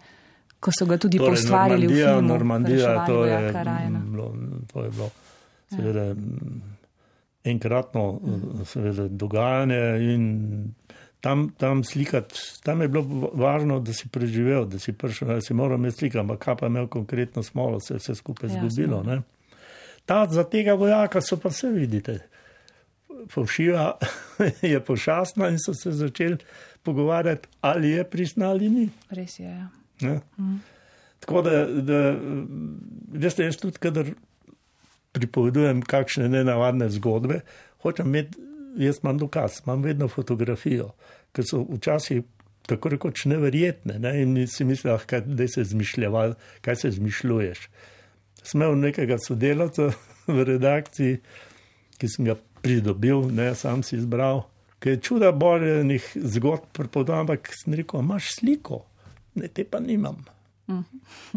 [0.63, 2.29] ko so ga tudi torej, postvarjali v filmu.
[2.29, 3.41] Normandija, to je,
[4.07, 4.29] bilo,
[4.73, 5.11] to je bilo
[5.73, 6.15] seveda ja.
[7.45, 8.05] enkratno
[8.65, 9.83] seveda, dogajanje
[10.15, 10.25] in
[11.21, 15.55] tam, tam slikati, tam je bilo važno, da si preživel, da si prišel, da si
[15.55, 19.03] moral imeti slika, ampak kaj pa imel konkretno smolo, se je vse skupaj ja, zgubilo.
[20.07, 22.19] Ta, za tega vojaka so pa vse vidite.
[23.35, 23.93] Povšiva
[24.75, 26.39] je pošastna in so se začeli
[26.83, 28.89] pogovarjati, ali je prisna ali ni.
[29.11, 29.47] Res je.
[29.47, 29.82] Ja.
[30.03, 30.21] Ja.
[30.39, 30.61] Mm.
[31.23, 31.99] Tako da, da
[33.13, 34.09] veste, jaz tudi, kadar
[35.13, 37.43] pripovedujem kakšne nenavadne zgodbe,
[37.85, 38.41] hočem imeti,
[38.81, 40.91] jaz imam dokaz, imam vedno fotografijo,
[41.33, 42.23] ker so včasih
[42.67, 44.13] tako rekoč neverjetne ne?
[44.23, 47.69] in si misliš, ah, da se zmišljal, kaj se zmišljuješ.
[48.43, 49.91] Smev nekega sodelavca
[50.27, 51.19] v redakciji,
[51.99, 54.45] ki sem ga pridobil, ne sam si izbral,
[54.83, 56.81] ki je čuda boljenih zgodb
[57.15, 58.85] ampak sem rekel, imaš sliko,
[59.35, 60.25] ne te pa nimam.
[60.69, 60.83] Mhm.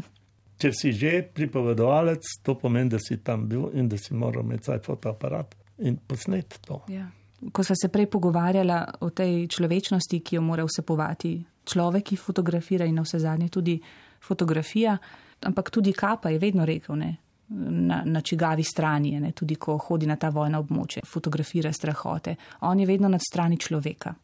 [0.56, 4.70] Če si že pripovedovalec, to pomeni, da si tam bil in da si moral imeti
[4.70, 6.80] svoj fotoaparat in posnet to.
[6.88, 7.10] Ja.
[7.52, 11.34] Ko smo se prej pogovarjali o tej človečnosti, ki jo mora vsepovati
[11.68, 13.76] človek, ki fotografira in na vse zadnje tudi
[14.24, 14.98] fotografija,
[15.44, 17.12] ampak tudi Kapa je vedno rekel, ne,
[17.50, 22.36] na, na čigavi strani je, ne, tudi ko hodi na ta vojna območja, fotografira strahote.
[22.62, 24.16] On je vedno nad strani človeka.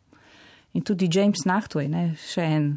[0.74, 2.72] In tudi James Nachtway, ne, še en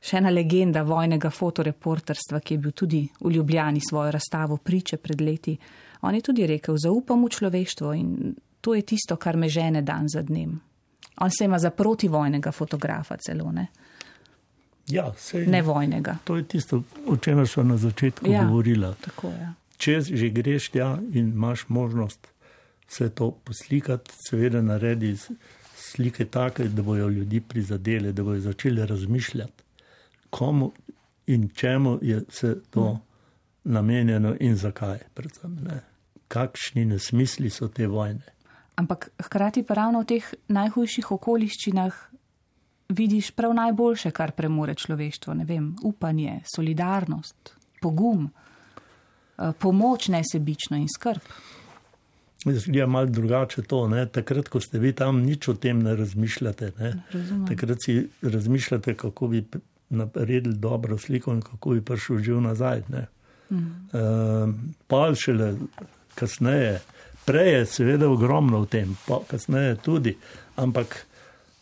[0.00, 5.20] še ena legenda vojnega fotoreporterstva, ki je bil tudi v Ljubljani svojo razstavo priče pred
[5.20, 5.58] leti.
[6.02, 10.08] On je tudi rekel: Zaupam v človeštvo in to je tisto, kar me žene dan
[10.08, 10.60] za dnem.
[11.20, 13.66] On se ima za protivojnega fotografa celo, ne?
[14.88, 16.16] Ja, sej, ne vojnega.
[16.24, 18.94] To je tisto, o čemer so na začetku ja, govorila.
[19.00, 19.52] Tako, ja.
[19.76, 22.26] Če že greš tja in imaš možnost
[22.88, 25.14] vse to poslikati, seveda naredi
[25.76, 29.69] slike take, da bojo ljudi prizadeli, da bojo začeli razmišljati
[30.30, 30.72] komu
[31.26, 33.00] in čemu je se to mm.
[33.72, 34.98] namenjeno in zakaj.
[35.14, 35.80] Predvsem, ne.
[36.28, 38.22] Kakšni nesmisli so te vojne.
[38.76, 41.96] Ampak hkrati pa ravno v teh najhujših okoliščinah
[42.88, 45.34] vidiš prav najboljše, kar premore človeštvo.
[45.46, 51.20] Vem, upanje, solidarnost, pogum, eh, pomoč nesebično in skrb.
[52.66, 53.88] Je malo drugače to.
[53.88, 54.06] Ne?
[54.06, 56.72] Takrat, ko ste vi tam, nič o tem ne razmišljate.
[56.78, 56.92] Ne?
[57.48, 59.44] Takrat si razmišljate, kako bi
[59.90, 62.82] naredili dobro sliko in kako bi prišel živ nazaj.
[63.50, 63.56] Mm.
[63.56, 64.54] Uh,
[64.86, 65.54] pa šele
[66.14, 66.80] kasneje,
[67.24, 70.16] prej je seveda ogromno v tem, pa kasneje tudi,
[70.56, 71.06] ampak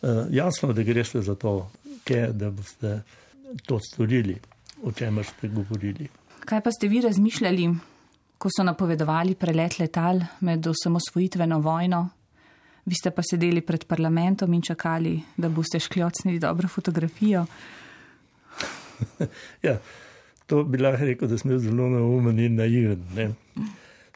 [0.03, 1.71] uh, jasno, da greš za to,
[2.05, 3.01] kje, da boste
[3.67, 4.37] to storili,
[4.83, 6.09] o čemer ste govorili.
[6.45, 7.69] Kaj pa ste vi razmišljali,
[8.39, 12.09] ko so napovedovali prelet letal med osamosvojitveno vojno?
[12.89, 17.45] Vi ste pa sedeli pred parlamentom in čakali, da boste škljocnili dobro fotografijo.
[19.67, 19.79] ja,
[20.47, 23.05] to bi lahko rekel, da smo zelo neumen in naiven.
[23.17, 23.31] Ne.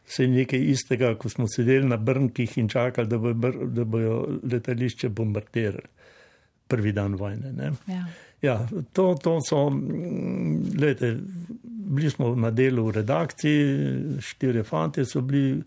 [0.08, 4.18] Vse nekaj istega, ko smo sedeli na brnkih in čakali, da, bo br, da bojo
[4.42, 5.88] letališče bombardirali.
[6.68, 7.72] Prvi dan vojne.
[7.86, 8.04] Ja.
[8.42, 8.56] Ja,
[8.92, 9.68] to, to so,
[10.74, 11.16] gledajte,
[11.62, 15.62] bili smo na delu v redakciji, štiri fante so bili,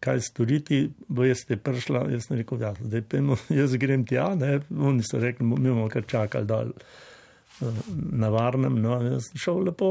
[0.00, 3.22] kaj storiti, bo jaz te prišla, jaz sem rekel, ja, zdaj pa
[3.60, 6.74] jaz grem tja, ne, oni so rekli, mi bomo kar čakali dol
[8.12, 8.78] na varnem.
[8.82, 9.90] No, jaz sem šel lepo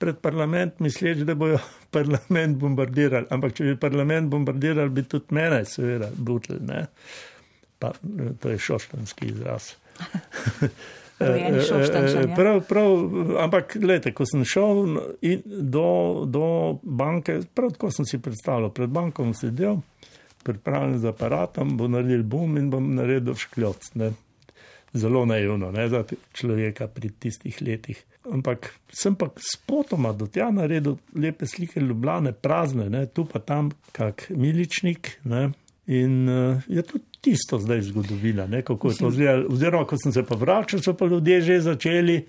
[0.00, 1.58] pred parlament, misleč, da bojo
[1.96, 3.28] parlament bombardirali.
[3.30, 6.60] Ampak če bi parlament bombardirali, bi tudi mene, seveda, butli.
[7.80, 7.92] Pa,
[8.40, 9.74] to je šoštanski izraz.
[11.20, 12.92] Eh, eh, prav, prav,
[13.42, 14.78] ampak, gledajte, ko sem šel
[15.44, 15.90] do,
[16.24, 16.46] do
[16.80, 19.82] banke, prav tako sem si predstavljal, pred bankom sedel,
[20.48, 23.90] pripravljen z aparatom, bo naredil bum in bom naredil škljoc
[24.92, 28.04] zelo naivno ne, za človeka pri tistih letih.
[28.32, 33.70] Ampak sem pa spotoma do tja naredil lepe slike Ljubljane, prazne, ne, tu pa tam
[33.92, 35.18] kak miličnik.
[35.24, 35.50] Ne,
[35.86, 39.44] in uh, je tudi tisto zdaj zgodovina, ne, kako je to zdaj.
[39.48, 42.20] Oziroma, ko sem se pa vračal, so pa ljudje že začeli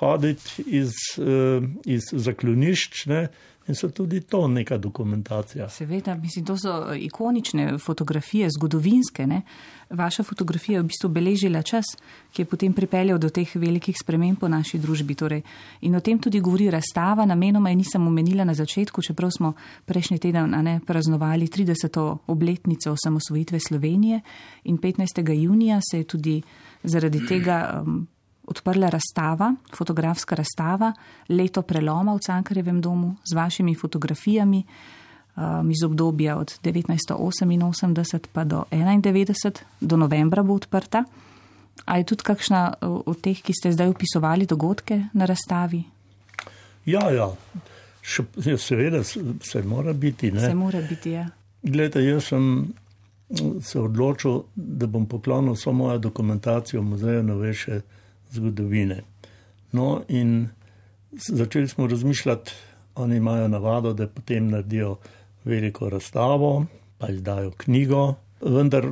[0.00, 3.06] hoditi iz, uh, iz zaklonišč.
[3.06, 3.28] Ne,
[3.66, 5.68] In so tudi to neka dokumentacija.
[5.68, 9.26] Seveda, mislim, to so ikonične fotografije, zgodovinske.
[9.26, 9.42] Ne?
[9.90, 11.84] Vaša fotografija je v bistvu beležila čas,
[12.32, 15.14] ki je potem pripeljal do teh velikih sprememb po naši družbi.
[15.14, 15.42] Torej.
[15.80, 19.52] In o tem tudi govori razstava, namenoma je nisem omenila na začetku, čeprav smo
[19.84, 22.18] prejšnji teden ne, praznovali 30.
[22.26, 24.20] obletnico osamosvojitve Slovenije
[24.64, 25.32] in 15.
[25.42, 26.42] junija se je tudi
[26.84, 27.82] zaradi tega.
[27.82, 28.06] Um,
[28.46, 30.92] odprla razstava, fotografska razstava,
[31.28, 34.62] leto preloma v Cankarjevem domu z vašimi fotografijami
[35.36, 41.04] um, iz obdobja od 1988 pa do 1991, do novembra bo odprta.
[41.84, 45.82] A je tudi kakšna od teh, ki ste zdaj upisovali dogodke na razstavi?
[46.86, 47.28] Ja, ja.
[48.06, 50.30] Še, ja, seveda se mora biti.
[50.32, 50.40] Ne?
[50.40, 51.26] Se mora biti, ja.
[51.62, 52.72] Glede, jaz sem
[53.62, 57.80] se odločil, da bom poklonil vso mojo dokumentacijo v muzeju novejše
[58.36, 59.00] zgodovine.
[59.72, 60.48] No, in
[61.12, 62.52] začeli smo razmišljati,
[62.94, 64.96] oni imajo navado, da potem naredijo
[65.44, 66.66] veliko razstavo,
[66.98, 68.88] pa izdajo knjigo, vendar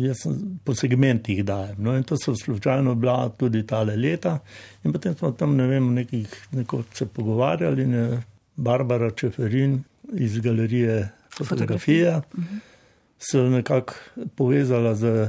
[0.00, 0.16] jaz
[0.64, 1.76] po segmentih dajem.
[1.78, 4.38] No, in to so slučajno bila tudi tale leta.
[4.84, 8.22] In potem smo tam, ne vem, nekih, neko se pogovarjali, ne,
[8.56, 11.08] Barbara Čeferin iz galerije
[11.44, 12.20] fotografije,
[13.18, 13.94] se nekako
[14.34, 15.28] povezala z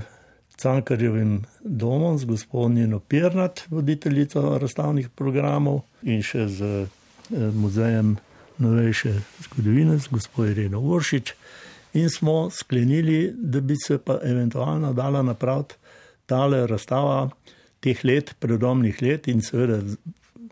[0.57, 6.87] Cankarjevim domom, z gospodinjo Pirnat, voditeljico razstavnih programov in še z eh,
[7.53, 8.15] muzejem
[8.57, 9.13] novejše
[9.45, 11.33] zgodovine, z gospod Ireno Uršič.
[11.93, 15.75] In smo sklenili, da bi se pa eventualno dala napraviti
[16.25, 17.29] tale razstava
[17.79, 19.79] teh let, predomnih let in seveda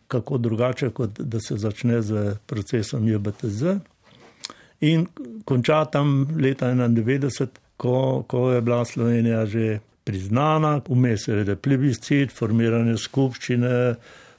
[0.08, 3.78] kako drugače, kot da se začne z procesom JBTZ
[4.82, 5.08] in
[5.46, 12.98] konča tam leta 91, ko, ko je bila Slovenija že priznana, vmes je plebiscit, formiranje
[13.02, 13.74] skupščine,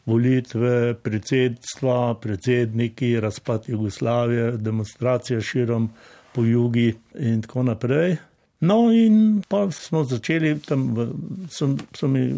[0.06, 5.90] volitve, predsedstva, predsedniki, razpad Jugoslavije, demonstracije širom
[6.34, 8.16] po jugi in tako naprej.
[8.60, 11.06] No, in pa smo začeli tam, v,
[11.52, 12.30] so, so mi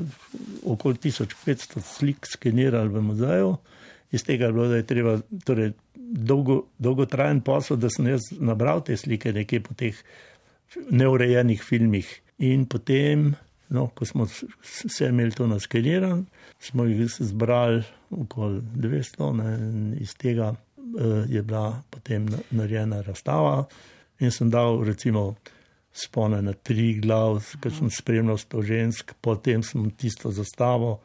[0.67, 3.53] okoli 1500 slik skenirali v muzeju,
[4.11, 8.83] iz tega je bilo, da je treba, torej, dolgo, dolgotrajen posel, da sem jaz nabral
[8.85, 10.01] te slike nekje po teh
[10.91, 12.09] neurejenih filmih.
[12.39, 13.33] In potem,
[13.75, 14.27] no, ko smo
[14.63, 16.25] se imeli to naskenirano,
[16.59, 23.65] smo jih zbrali okoli 200, ne, iz tega uh, je bila potem narejena razstava.
[24.19, 25.35] In sem dal, recimo,
[25.93, 30.99] spone na tri glav, ker sem spremljal sto žensk, potem sem tisto zastavo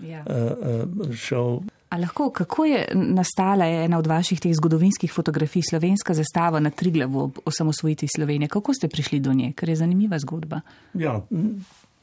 [0.00, 0.24] ja.
[0.24, 1.60] uh, uh, šel.
[1.88, 7.20] A lahko, kako je nastala ena od vaših teh zgodovinskih fotografij, slovenska zastava na Triglavu
[7.20, 8.48] ob osamosvojitvi Slovenije?
[8.48, 10.60] Kako ste prišli do nje, ker je zanimiva zgodba?
[10.94, 11.20] Ja,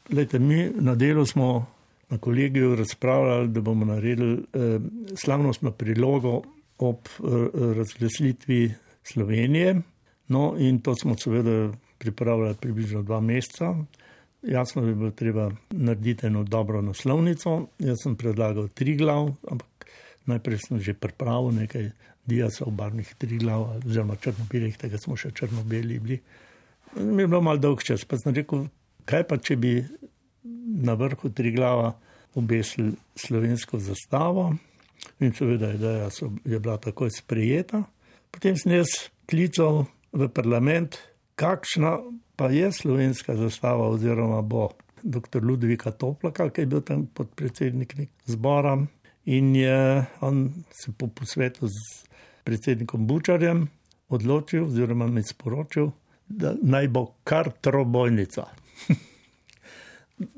[0.10, 1.66] lejte, mi na delu smo
[2.10, 4.80] na kolegiju razpravljali, da bomo naredili eh,
[5.16, 6.42] slavnostno prilogo
[6.78, 7.22] ob eh,
[7.76, 9.82] razglasitvi Slovenije.
[10.28, 13.76] No, in to smo seveda pripravljali približno dva meseca.
[14.42, 17.68] Jasno bi bilo treba narediti eno dobro naslovnico.
[17.80, 19.68] Jaz sem predlagal tri glav, ampak
[20.26, 21.92] Najprej sem že pripravil nekaj
[22.26, 26.20] diasov, barvnih tri glav, oziroma črno-belih, tega smo še črno-beli bili.
[26.96, 28.66] Mi je bilo malo dolg čas, pa sem rekel,
[29.06, 29.74] kaj pa če bi
[30.82, 31.94] na vrhu tri glava
[32.36, 34.54] obesili slovensko zastavo.
[35.20, 36.10] In seveda ideja
[36.46, 37.84] je bila takoj sprejeta.
[38.32, 40.98] Potem sem jaz klical v parlament,
[41.38, 42.00] kakšna
[42.36, 44.72] pa je slovenska zastava oziroma bo
[45.04, 45.44] dr.
[45.44, 47.94] Ludvika Toplaka, ki je bil tam podpredsednik
[48.26, 48.80] zbora
[49.26, 52.06] in je on se po posvetu z
[52.44, 53.68] predsednikom Bučarjem
[54.10, 55.90] odločil, oziroma mi sporočil,
[56.28, 58.46] da naj bo kar trobojnica.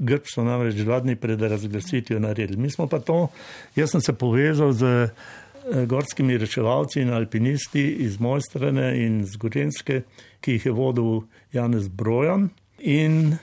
[0.10, 2.58] Grč so namreč dva dni pred razglasitvijo naredili.
[2.58, 3.28] Mi smo pa to,
[3.76, 10.02] jaz sem se povezal z eh, gorskimi reševalci in alpinisti iz Mojstrane in z Gorenske,
[10.41, 12.50] ki jih je vodil Janez Brojan.
[12.80, 13.38] In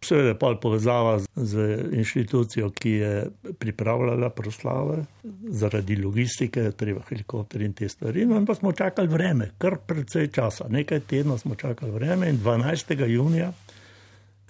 [0.00, 3.26] Seveda je pa povezava z inštitucijo, ki je
[3.58, 5.02] pripravljala proslave,
[5.48, 8.24] zaradi logistike, treba helikopter in te stvari.
[8.26, 13.04] No, pa smo čakali vreme, kar precej časa, nekaj tednov smo čakali vreme in 12.
[13.06, 13.52] junija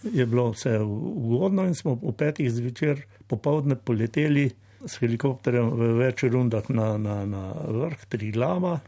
[0.02, 4.50] je bilo vse ugodno in smo v petih zvečer popovdne poleteli
[4.86, 8.78] s helikopterjem v več rundah na, na, na vrh tri glava.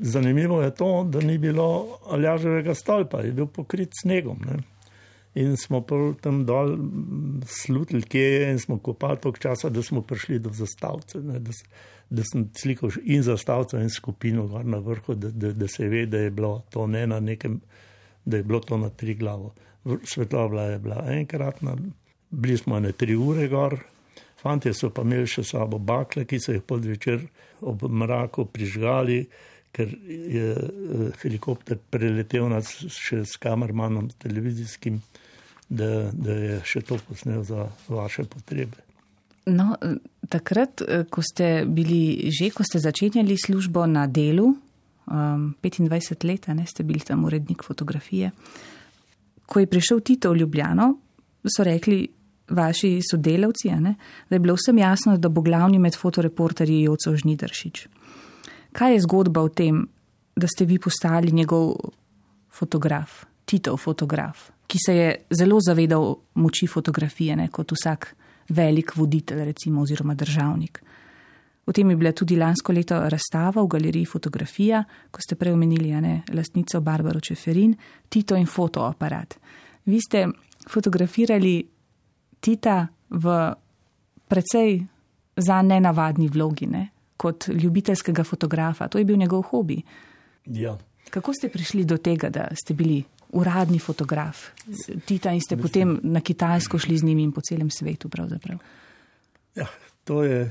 [0.00, 4.38] Zanimivo je to, da ni bilo aljaževega stolpa, je bil pokrit snegom.
[4.46, 4.60] Ne.
[5.34, 5.84] In smo
[6.20, 6.72] tam dol
[7.46, 11.20] slutili, kje je, in smo kopali toliko časa, da smo prišli do zastavce.
[11.22, 11.54] Ne, da,
[12.10, 16.06] da sem slikal in zastavce, in skupino gor na vrhu, da, da, da se ve,
[16.06, 17.60] da je bilo to ne na nekem,
[18.24, 19.54] da je bilo to na tri glavo.
[20.04, 21.76] Svetlova je bila enkratna,
[22.30, 23.78] bili smo na tri ure gor,
[24.42, 27.22] fanti so pa imeli še sabo bakle, ki so jih podvečer
[27.60, 29.22] ob mraku prižgali
[29.72, 34.98] ker je eh, helikopter preletel nas še s kamermanom televizijskim,
[35.70, 38.82] da, da je še to posnel za vaše potrebe.
[39.46, 39.76] No,
[40.28, 44.50] takrat, eh, ko ste bili že, ko ste začenjali službo na delu,
[45.06, 48.30] um, 25 let, ne ste bili tam urednik fotografije,
[49.46, 50.94] ko je prišel Tito v Ljubljano,
[51.46, 52.04] so rekli
[52.50, 53.94] vaši sodelavci, ne,
[54.28, 57.86] da je bilo vsem jasno, da bo glavni med fotoreporterji Joco Žnidršič.
[58.72, 59.86] Kaj je zgodba o tem,
[60.36, 61.74] da ste vi postali njegov
[62.50, 68.12] fotograf, Titov fotograf, ki se je zelo zavedal moči fotografije, ne, kot vsak
[68.54, 70.82] velik voditelj, recimo, oziroma državnik.
[71.66, 75.92] O tem je bila tudi lansko leto razstava v galeriji Fotografija, ko ste prej omenili
[76.02, 77.76] ne, lastnico Barbaro Čeferin,
[78.08, 79.36] Tito in fotoaparat.
[79.86, 80.24] Vi ste
[80.68, 81.54] fotografirali
[82.40, 83.36] Tita v
[84.26, 84.80] precej
[85.36, 86.88] za nenavadni vlogi, ne?
[87.20, 88.88] kot ljubiteljskega fotografa.
[88.88, 89.82] To je bil njegov hobi.
[90.46, 90.78] Ja.
[91.10, 93.02] Kako ste prišli do tega, da ste bili
[93.32, 94.50] uradni fotograf
[95.04, 95.62] Tita in ste Mislim.
[95.62, 98.10] potem na Kitajsko šli z njimi in po celem svetu.
[99.54, 99.66] Ja,
[100.04, 100.50] to je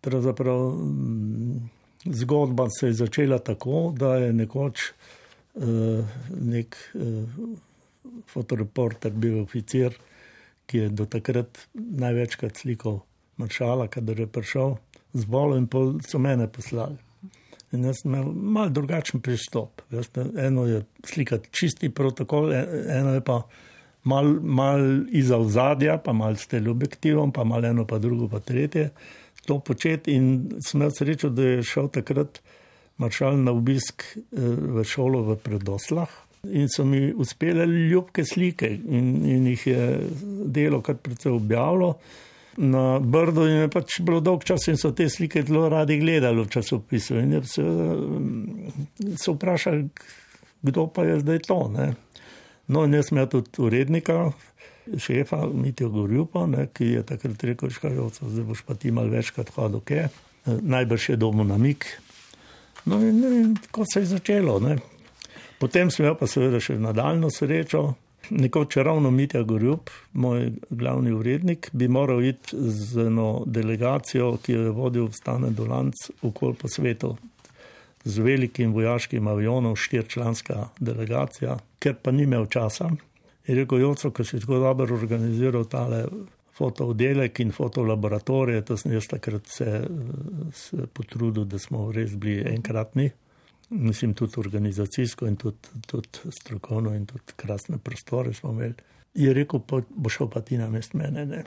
[0.00, 1.70] pravzaprav mm,
[2.04, 4.92] zgodba, se je začela tako, da je nekoč
[5.54, 5.64] uh,
[6.40, 7.02] nek uh,
[8.26, 9.96] fotoreporter bil oficir,
[10.66, 13.00] ki je do takrat največkrat slikal
[13.36, 14.76] maršala, kadar je prišel
[15.14, 17.05] z bolom in pol so mene poslali.
[17.76, 19.84] In jaz sem imel mal drugačen pristop.
[20.40, 22.64] Eno je slikati čisti protokol, e,
[22.96, 23.42] eno je pa
[24.08, 28.90] mal, mal iza vzadja, pa mal s teleobjektivom, pa mal eno, pa drugo, pa tretje.
[29.46, 32.40] To početi in sem imel srečo, da je šel takrat
[33.02, 36.22] maršal na obisk e, v šolo v predoslah.
[36.46, 39.82] In so mi uspele ljubke slike, in, in jih je
[40.54, 41.96] delo kar precej objavljalo
[42.56, 46.44] na Brdu in je pač bilo dolg čas in so te slike zelo radi gledali
[46.44, 47.18] v časopisu.
[47.20, 47.64] In se,
[49.16, 49.88] se vprašali,
[50.62, 51.58] kdo pa je zdaj to.
[51.74, 51.92] Ne?
[52.66, 54.32] No, in jaz sem tudi urednika,
[54.98, 59.52] šefa Mitijo Gorjupa, ne, ki je takrat rekel, škajoco, zdaj boš pa ti mal večkrat
[59.56, 60.08] hodil, kaj.
[60.46, 61.86] Najbrž je domu namik.
[62.86, 64.60] No in, in tako se je začelo.
[64.62, 64.76] Ne.
[65.58, 67.82] Potem sem imel pa seveda še nadaljno srečo,
[68.30, 74.62] Nekoč ravno Mitja Gorjub, moj glavni urednik, bi moral iti z eno delegacijo, ki jo
[74.62, 77.16] je vodil Stane Dolanc okol po svetu,
[78.04, 82.90] z velikim vojaškim avionom, štirčlanska delegacija, ker pa ni imel časa.
[83.46, 86.04] Je rekel, Joco, ko si tako dobro organiziral tale
[86.56, 89.82] fotooddelek in fotolaboratorije, to sem jaz takrat se,
[90.54, 93.10] se potrudil, da smo res bili enkratni
[93.68, 95.56] mislim, tudi organizacijsko in tudi,
[95.86, 96.08] tudi
[96.40, 98.74] strokovno in tudi krasne prostore smo imeli.
[99.14, 101.26] Je rekel, po, bo šel pa ti na mest mene.
[101.26, 101.44] Ne?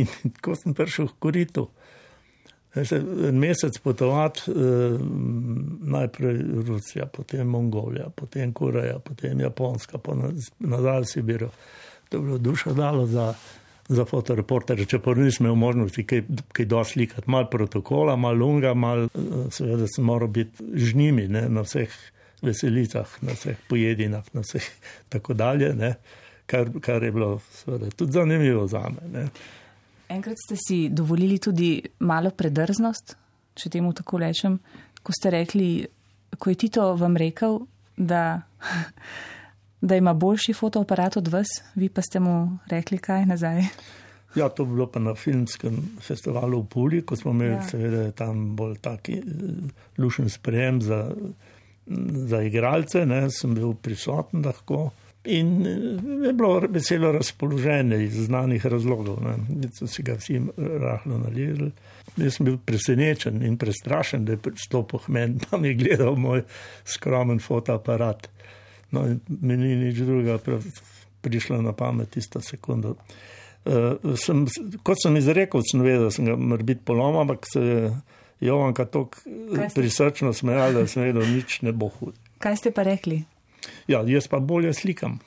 [0.00, 0.06] In
[0.40, 1.68] ko sem prišel v Koritu,
[2.74, 4.54] en mesec potovati, eh,
[5.80, 10.14] najprej Rusija, potem Mongolija, potem Koreja, potem Japonska, pa
[10.58, 11.50] nazaj Sibirijo.
[12.08, 13.34] To je bilo dušo dalo za
[13.88, 16.22] za fotoreporterje, če pa nismo imeli možnosti kaj,
[16.52, 21.28] kaj dosti slikati, malo protokola, malo lunga, malo, eh, seveda sem moral biti z njimi
[21.28, 21.94] ne, na vseh
[22.42, 24.66] veselicah, na vseh pojedinah, na vseh
[25.12, 25.94] tako dalje, ne,
[26.46, 29.28] kar, kar je bilo seveda tudi zanimivo za me.
[30.08, 33.16] Enkrat ste si dovolili tudi malo predrznost,
[33.54, 34.58] če temu tako rečem,
[35.02, 35.86] ko ste rekli,
[36.38, 37.58] ko je Tito vam rekel,
[37.96, 38.40] da
[39.80, 43.62] da ima boljši fotoaparat od vas, vi pa ste mu rekli kaj nazaj.
[44.34, 47.62] Ja, to bi bilo pa na filmskem festivalu v Puli, ko smo imeli ja.
[47.62, 49.22] seveda tam bolj taki eh,
[49.98, 51.08] lušen sprejem za,
[52.28, 54.90] za igralce, ne, sem bil prisoten lahko.
[55.24, 61.18] In eh, je bilo veselo razpoloženje iz znanih razlogov, da so si ga vsi rahlo
[61.24, 61.72] nalijeli.
[62.16, 66.44] Jaz sem bil presenečen in prestrašen, da je stopil meni, da mi je gledal moj
[66.84, 68.28] skromen fotoaparat.
[68.90, 70.38] No, meni ni nič drugega
[71.20, 72.94] prišlo na pamet tista sekunda.
[73.68, 74.46] Uh, sem,
[74.86, 77.90] kot sem izrekel, sem vedel, da sem ga mora biti poloma, ampak se je
[78.40, 79.18] Jovanka tako
[79.74, 82.16] prisrčno smejala, da sem vedel, nič ne bo hud.
[82.38, 83.24] Kaj ste pa rekli?
[83.90, 85.18] Ja, jaz pa bolje slikam.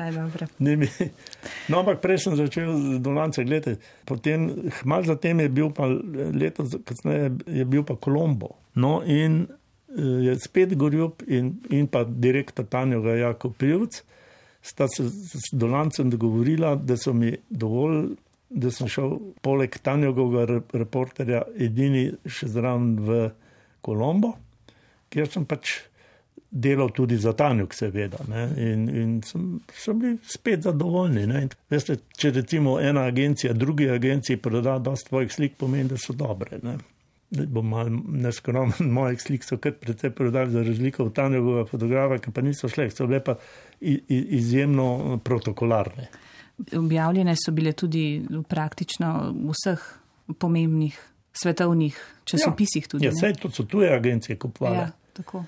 [0.00, 0.14] Aj,
[0.60, 0.86] mi,
[1.68, 3.82] no, ampak prej sem začel z Dolance gledati.
[4.08, 5.90] Potem, malo zatem je bil pa
[6.32, 8.54] leto, kasneje je bil pa Kolombo.
[8.72, 9.59] No, in Eh,
[9.96, 14.02] je spet Gorjub in, in pa direktor Tanjoga Jako Pivc,
[14.62, 18.14] sta se z Dolancem dogovorila, da so mi dovolj,
[18.50, 23.20] da sem šel poleg Tanjogovega reporterja edini še zraven v
[23.80, 24.34] Kolombo,
[25.10, 25.78] kjer sem pač
[26.50, 28.18] delal tudi za Tanjog, seveda.
[28.28, 28.48] Ne?
[28.58, 31.46] In, in sem, so bili spet zadovoljni.
[31.70, 36.58] Veste, če recimo ena agencija drugi agenciji proda dosta svojih slik, pomeni, da so dobre.
[36.62, 36.76] Ne?
[37.30, 42.32] Bom malo neskromen, mojih slik so kar precej prodali za razliko od tanjega fotografa, ki
[42.34, 43.36] pa niso šle, so bile pa
[43.80, 46.08] izjemno protokolarne.
[46.76, 49.86] Objavljene so bile tudi praktično v vseh
[50.38, 50.98] pomembnih
[51.32, 52.88] svetovnih časopisih.
[52.88, 54.76] Tudi, ja, vse to so tuje agencije kupovale.
[54.76, 55.44] Ja,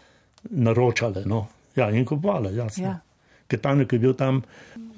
[0.50, 1.46] naročale, no.
[1.76, 2.84] Ja, in kupovale, jasno.
[2.84, 2.98] Ja.
[3.48, 4.42] Ker tam je bil tam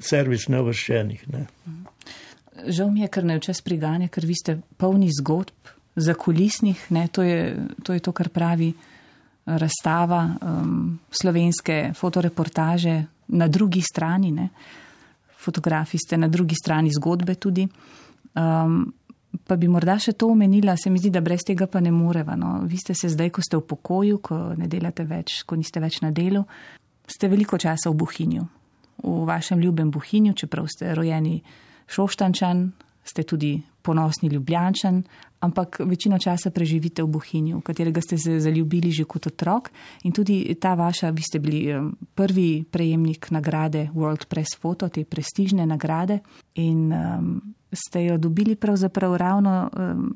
[0.01, 1.27] servis nevrščenih.
[1.33, 1.47] Ne.
[2.71, 7.23] Žal mi je, ker ne včas priganja, ker vi ste polni zgodb, zakulisnih, ne, to,
[7.23, 8.79] je, to je to, kar pravi eh,
[9.47, 14.33] razstava um, slovenske fotoreportaže na drugi strani.
[14.33, 14.49] Ne.
[15.39, 17.69] Fotografi ste na drugi strani zgodbe tudi.
[18.35, 18.93] Um,
[19.47, 22.37] pa bi morda še to omenila, se mi zdi, da brez tega pa ne moreva.
[22.39, 22.61] No.
[22.67, 26.01] Vi ste se zdaj, ko ste v pokoju, ko ne delate več, ko niste več
[26.05, 26.45] na delu,
[27.11, 28.47] ste veliko časa v Buhinju,
[29.05, 31.41] v vašem ljubem Buhinju, čeprav ste rojeni
[31.91, 32.71] šoštančan,
[33.05, 35.03] ste tudi ponosni ljubljančan,
[35.45, 39.69] ampak večino časa preživite v Bohinju, v katerega ste se zaljubili že kot otrok.
[40.09, 41.69] In tudi ta vaša, vi ste bili
[42.15, 46.23] prvi prejemnik nagrade World Press Photo, te prestižne nagrade.
[46.55, 50.09] In um, ste jo dobili pravzaprav ravno um,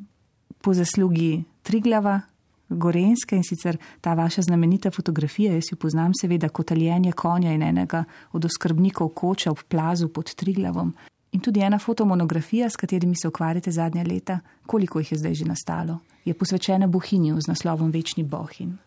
[0.63, 2.21] po zaslugi Triglava,
[2.69, 7.63] Gorenske in sicer ta vaša znamenita fotografija, jaz jo poznam seveda kot aljenje konja in
[7.63, 10.93] enega od oskrbnikov koča v plazu pod Triglavom.
[11.33, 15.45] In tudi ena fotomonografija, s katerimi se ukvarjate zadnja leta, koliko jih je zdaj že
[15.45, 18.79] nastalo, je posvečena Bohinju z naslovom Večni Bohin.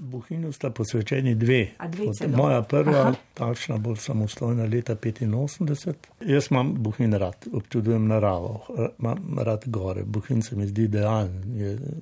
[0.00, 1.70] Bohinju sta posvečeni dve.
[1.88, 5.94] dve moja prva, takšna bolj samostojna leta 85.
[6.26, 8.60] Jaz imam Bohin rad, občudujem naravo,
[8.98, 10.04] imam rad gore.
[10.04, 11.42] Bohin se mi zdi idealen.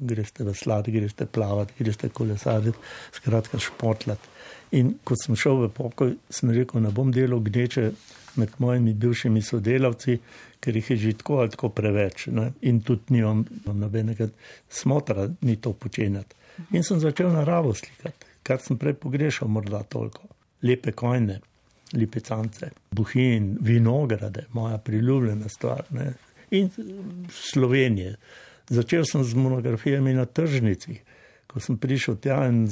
[0.00, 2.78] Greste v slad, greste plavati, greste kolesariti,
[3.12, 4.18] skratka športlat.
[4.70, 7.90] In ko sem šel v pokoj, sem rekel, ne bom delal gneče
[8.38, 10.18] med mojimi bivšimi sodelavci,
[10.60, 12.26] ker jih je že tako ali tako preveč.
[12.34, 12.52] Ne?
[12.70, 14.28] In tudi nimam nobenega
[14.70, 16.36] smotra, ni to počenjati.
[16.74, 20.26] In sem začel naravo slikati, kar sem prej pogrešal, morda toliko.
[20.62, 21.38] Lepe kojne,
[21.92, 25.84] lipecance, buhin, vinograde, moja priljubljena stvar.
[25.90, 26.12] Ne?
[26.50, 26.70] In
[27.30, 28.16] Slovenije.
[28.68, 30.98] Začel sem z monografijami na tržnici.
[31.48, 32.66] Ko sem prišel tja in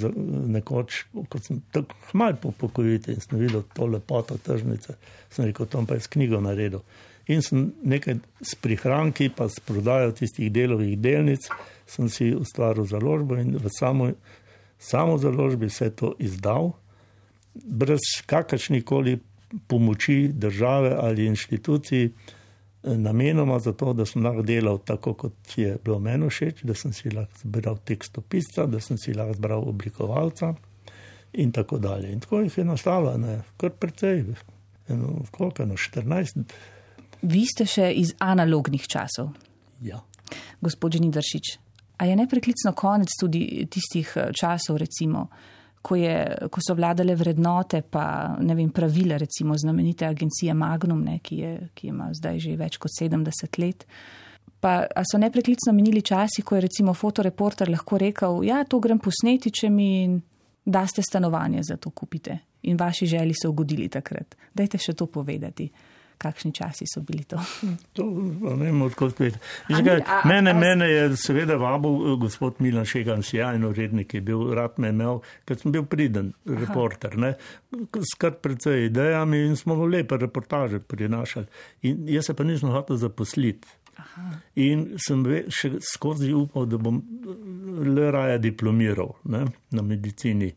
[0.52, 4.98] nekoč, ko sem tako malo po pokojitvi in sem videl to lepoto tržnice,
[5.32, 6.82] sem rekel, to pa je s knjigo naredil.
[7.32, 11.48] In sem nekaj s prihranki, pa s prodajo tistih delovih delnic,
[11.88, 14.12] sem si ustvaril založbo in v samo,
[14.78, 16.76] samo založbi vse to izdal,
[17.56, 19.16] brez kakršnih koli
[19.66, 22.10] pomoči države ali inštitucij,
[22.86, 27.10] namenoma zato, da sem lahko delal tako, kot je bilo meni všeč, da sem si
[27.10, 30.54] lahko zbral tekstopisca, da sem si lahko zbral oblikovalca
[31.32, 32.12] in tako dalje.
[32.12, 34.24] In tako jih je nastalo, ne, kar precej,
[34.88, 36.56] eno, koliko, eno 14.
[37.22, 39.32] Vi ste še iz analognih časov.
[39.82, 40.00] Ja.
[40.60, 41.56] Gospod Žnidršič,
[41.96, 45.28] A je nepreklicno konec tudi tistih eh, časov, recimo,
[45.86, 46.16] ko, je,
[46.50, 51.52] ko so vladale vrednote, pa ne vem, pravila, recimo znamenite agencije Magnum, ne, ki, je,
[51.78, 53.86] ki ima zdaj že več kot 70 let.
[54.60, 59.52] Pa so nepreklicno minili časi, ko je recimo fotoreporter lahko rekel, ja, to grem posneti,
[59.54, 59.90] če mi
[60.66, 62.38] daste stanovanje za to kupite.
[62.66, 64.34] In vaši želi so ugodili takrat.
[64.54, 65.68] Dajte še to povedati
[66.18, 67.38] kakšni časi so bili to.
[67.96, 68.04] to
[68.56, 69.38] ne vem, odkot spet.
[70.24, 74.92] Mene, mene je seveda vabil eh, gospod Milan Šegan, sjajen urednik, je bil rad me
[74.94, 76.60] imel, ker sem bil priden Aha.
[76.64, 77.34] reporter, ne,
[78.14, 81.46] skrat predvsej idejami in smo lepe reportaže prinašali.
[81.88, 83.68] In jaz se pa nisem hotel zaposliti.
[83.96, 84.30] Aha.
[84.60, 87.00] In sem še skozi upal, da bom
[87.86, 90.50] le raje diplomiral ne, na medicini.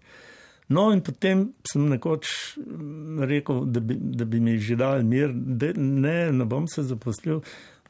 [0.70, 2.30] No, in potem sem nekoč
[2.62, 6.84] mm, rekel, da bi, da bi mi že dal mir, da ne, ne bom se
[6.86, 7.42] zaposlil.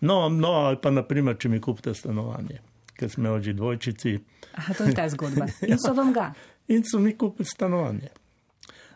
[0.02, 2.62] No, no ali pa naprimer, če mi kupite stanovanje,
[2.96, 4.16] ker smo že dvojčici.
[4.56, 5.50] Aha, to je ta zgodba.
[5.72, 6.32] In so vam ga.
[6.72, 8.14] In so mi kupili stanovanje.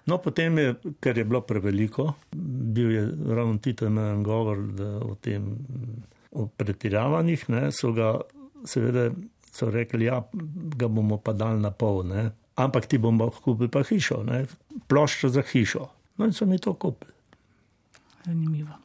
[0.07, 3.03] No, potem je, ker je bilo preveliko, bil je
[3.35, 4.59] ravno Tito imel govor
[5.03, 5.47] o tem,
[6.31, 8.17] o pretiravanjih, ne, so ga
[8.67, 9.09] seveda
[9.53, 10.21] so rekli, ja,
[10.75, 12.25] ga bomo pa dal na pol, ne,
[12.55, 14.45] ampak ti bomo kupili pa hišo, ne?
[14.87, 15.87] ploščo za hišo.
[16.17, 17.13] No in so mi to kupili.
[18.25, 18.77] Zanimivo.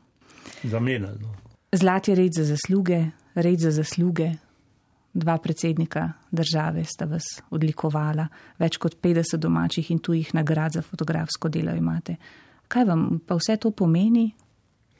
[0.64, 1.18] Zamenjali.
[1.22, 1.34] No.
[1.72, 3.04] Zlati red za zasluge,
[3.34, 4.30] red za zasluge.
[5.14, 11.48] Dva predsednika države sta vas odlikovala, več kot 50 domačih in tujih nagrad za fotografsko
[11.48, 12.16] delo imate.
[12.68, 14.30] Kaj vam pa vse to pomeni?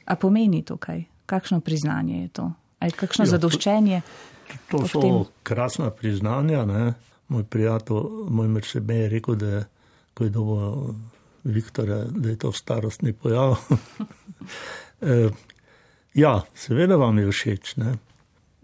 [0.05, 1.03] A pomeni to kaj?
[1.25, 2.51] Kakšno priznanje je to?
[2.79, 4.01] Ali kakšno jo, zadoščenje?
[4.71, 5.17] To, to so tem?
[5.43, 6.65] krasna priznanja.
[6.65, 6.93] Ne?
[7.29, 9.63] Moj prijatelj, moj mrsebe je rekel, da je,
[10.13, 10.93] ko je dobo
[11.43, 13.55] Viktora, da je to starostni pojav.
[15.01, 15.29] e,
[16.13, 17.75] ja, seveda vam je všeč.
[17.75, 17.95] Ne?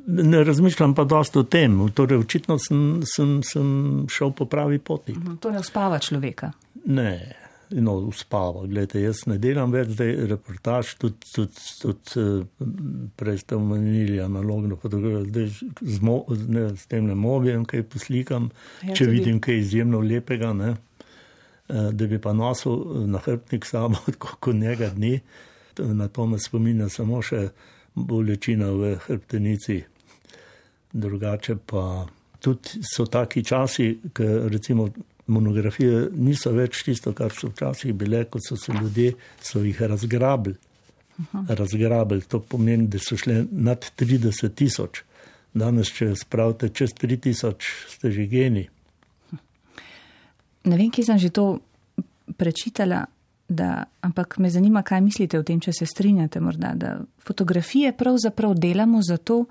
[0.08, 1.80] ne razmišljam pa dosto o tem.
[1.94, 5.14] Torej, očitno sem, sem, sem šel po pravi poti.
[5.14, 6.52] Mhm, to ne uspava človeka.
[6.86, 8.66] Ne no, uspava.
[8.68, 12.68] Glede, jaz ne delam več zdaj reportaž, tudi, tudi, tudi eh,
[13.18, 15.50] prej ste omenili analogno fotografijo, zdaj
[15.82, 18.50] z, mo, ne, s tem ne mobijem, kaj poslikam,
[18.82, 19.12] ja, če tudi.
[19.14, 24.92] vidim kaj izjemno lepega, ne, eh, da bi pa nosil na hrbtnik samo kot njega
[24.96, 25.20] dni.
[25.76, 27.50] Na to me spominja samo še
[27.96, 29.82] bolečina v hrbtenici.
[30.96, 32.06] Drugače pa
[32.40, 34.88] tudi so taki časi, ker recimo
[35.28, 40.56] monografije niso več tisto, kar so včasih bile, kot so se ljudje, so jih razgrabili.
[41.48, 45.02] Razgrabili, to pomeni, da so šle nad 30 tisoč.
[45.54, 48.66] Danes, če spravite čez 3 tisoč, ste že geni.
[50.66, 51.60] Ne vem, kje sem že to
[52.38, 53.06] prečitala.
[53.48, 58.56] da, ampak me zanima, kaj mislite o tem, če se strinjate morda, da fotografije pravzaprav
[58.58, 59.46] delamo zato,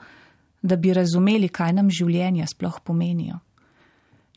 [0.62, 3.38] da bi razumeli, kaj nam življenja sploh pomenijo.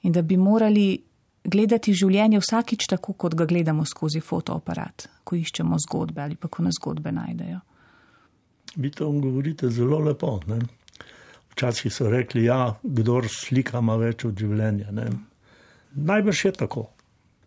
[0.04, 1.00] In da bi morali
[1.48, 6.66] gledati življenje vsakič tako, kot ga gledamo skozi fotoaparat, ko iščemo zgodbe ali pa ko
[6.66, 7.62] nas zgodbe najdejo.
[8.78, 10.38] Vi to govorite zelo lepo.
[10.48, 10.60] Ne?
[11.56, 14.92] Včasih so rekli, da ja, kdo slika ima več od življenja.
[14.94, 15.08] Ne?
[15.96, 16.90] Najbrž je tako.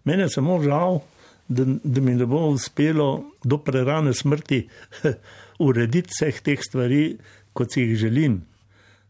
[0.09, 1.03] Mene samo žal,
[1.47, 4.65] da, da mi ne bo uspelo do prerane smrti
[5.67, 7.05] urediti vseh teh stvari,
[7.53, 8.41] kot si jih želim.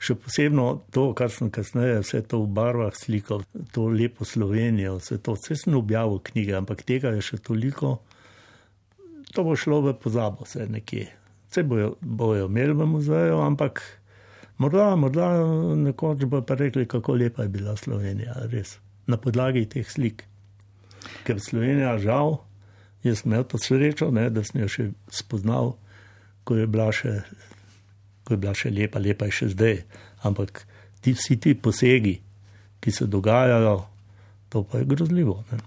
[0.00, 3.44] Še posebno to, kar sem kasneje, vse to v barvah slikal,
[3.74, 7.98] to lepo Slovenijo, vse to, vse sem objavil knjige, ampak tega je še toliko,
[9.36, 11.10] to bo šlo v pozabo, vse nekje.
[11.50, 13.82] Vse bojo, bojo imeli v muzeju, ampak
[14.56, 15.34] morda, morda
[15.76, 20.24] nekoč bo pa rekli, kako lepa je bila Slovenija, res, na podlagi teh slik.
[21.28, 22.38] Ker Slovenija, žal,
[23.04, 25.74] jaz sem imel to srečo, ne, da sem jo še spoznal,
[26.44, 27.14] ko je, še,
[28.30, 29.80] ko je bila še lepa, lepa je še zdaj.
[30.28, 30.62] Ampak
[31.02, 32.14] ti vsi ti posegi,
[32.78, 33.74] ki se dogajajo,
[34.48, 35.34] to pa je grozljivo.
[35.50, 35.58] Ne.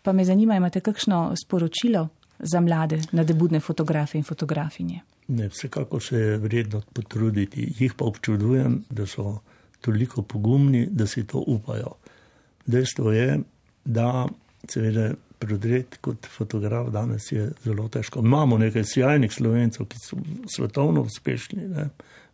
[0.00, 2.06] Pa me zanima, imate kakšno sporočilo
[2.38, 5.02] za mlade, nadebudne fotografe in fotografinje?
[5.28, 7.66] Ne, vsekako se je vredno potruditi.
[7.78, 9.42] Jih pa občudujem, da so
[9.84, 11.92] toliko pogumni, da si to upajo.
[12.66, 13.40] Dejstvo je,
[13.84, 14.26] da
[14.68, 18.20] seveda prodreti kot fotograf danes je zelo težko.
[18.20, 20.16] Imamo nekaj sjajnih slovencev, ki so
[20.56, 21.88] svetovno uspešni, ne?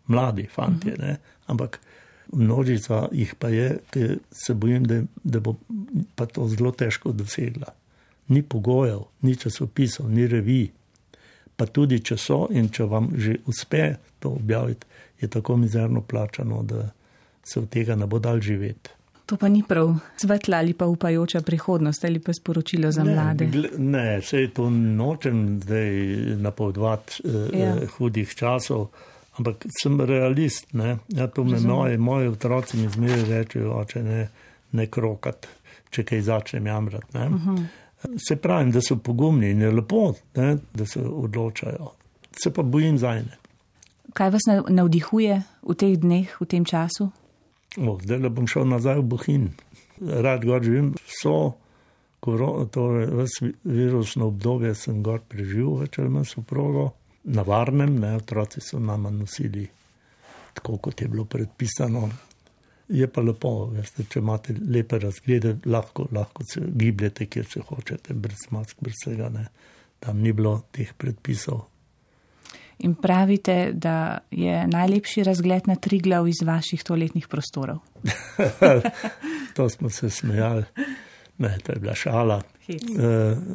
[0.07, 1.17] mladi fanti, uh -huh.
[1.47, 1.81] ampak
[2.33, 5.55] množica jih pa je, ki se bojim, da, da bo
[6.15, 7.75] pa to zelo težko dosegla.
[8.29, 10.71] Ni pogojev, ni časopisov, ni revij.
[11.57, 14.87] Pa tudi, če so in če vam že uspe to objaviti,
[15.21, 16.91] je tako mizerno plačano, da
[17.45, 18.91] se od tega ne bo dal živeti.
[19.33, 23.49] To pa ni prav svetla ali pa upajoča prihodnost ali pa sporočilo za ne, mlade.
[23.79, 25.91] Ne, vse to nočem zdaj
[26.37, 27.77] napovedovati eh, ja.
[27.77, 28.91] eh, hudih časov,
[29.39, 30.67] ampak sem realist.
[31.09, 34.29] Ja, to me moji, moji otroci mi zmeraj rečejo, oče ne,
[34.73, 35.49] ne krokat,
[35.91, 37.17] če kaj začnem jamrati.
[37.17, 37.57] Uh mhm.
[37.57, 37.67] -huh.
[38.29, 41.93] Se pravim, da so pogumni in je lepo, ne, da se odločajo.
[42.43, 43.39] Se pa bojim za ene.
[44.13, 47.11] Kaj vas navdihuje v teh dneh, v tem času?
[47.81, 49.51] O, zdaj le bom šel nazaj v Bohin.
[50.01, 51.55] Rad gor živim, so,
[52.21, 53.09] torej
[53.65, 56.91] virusno obdobje sem gor preživel, več ali manj soprogo,
[57.25, 59.69] na varnem, ne, otroci so nama nosili
[60.53, 62.11] tako, kot je bilo predpisano.
[62.89, 68.15] Je pa lepo, veste, če imate lepe razglede, lahko, lahko se gibljete, kjer se hočete,
[68.15, 69.31] brez mask, brez vsega.
[69.33, 69.47] Ne.
[70.03, 71.63] Tam ni bilo teh predpisov,
[72.83, 77.79] in pravite, da je najlepši razgled na tri glav iz vaših toletnih prostorov.
[79.57, 80.65] to smo se smejali,
[81.39, 82.43] ne, to je bila šala.
[82.69, 82.77] E,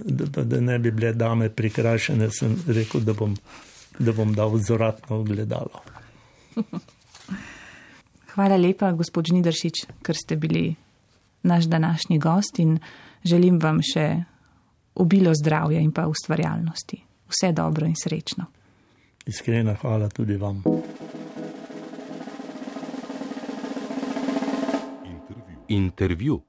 [0.05, 3.37] da, da ne bi bile dame prikrajšene, sem rekel, da bom,
[3.99, 5.83] da bom dal vzoratno gledalo.
[8.33, 10.75] Hvala lepa, gospod Žnidršič, ker ste bili
[11.43, 12.77] naš današnji gost in
[13.23, 14.23] želim vam še
[14.95, 17.01] obilo zdravja in pa ustvarjalnosti.
[17.27, 18.45] Vse dobro in srečno.
[19.27, 20.63] Iskrena hvala tudi vam.
[25.05, 25.57] Intervju.
[25.67, 26.46] Intervju.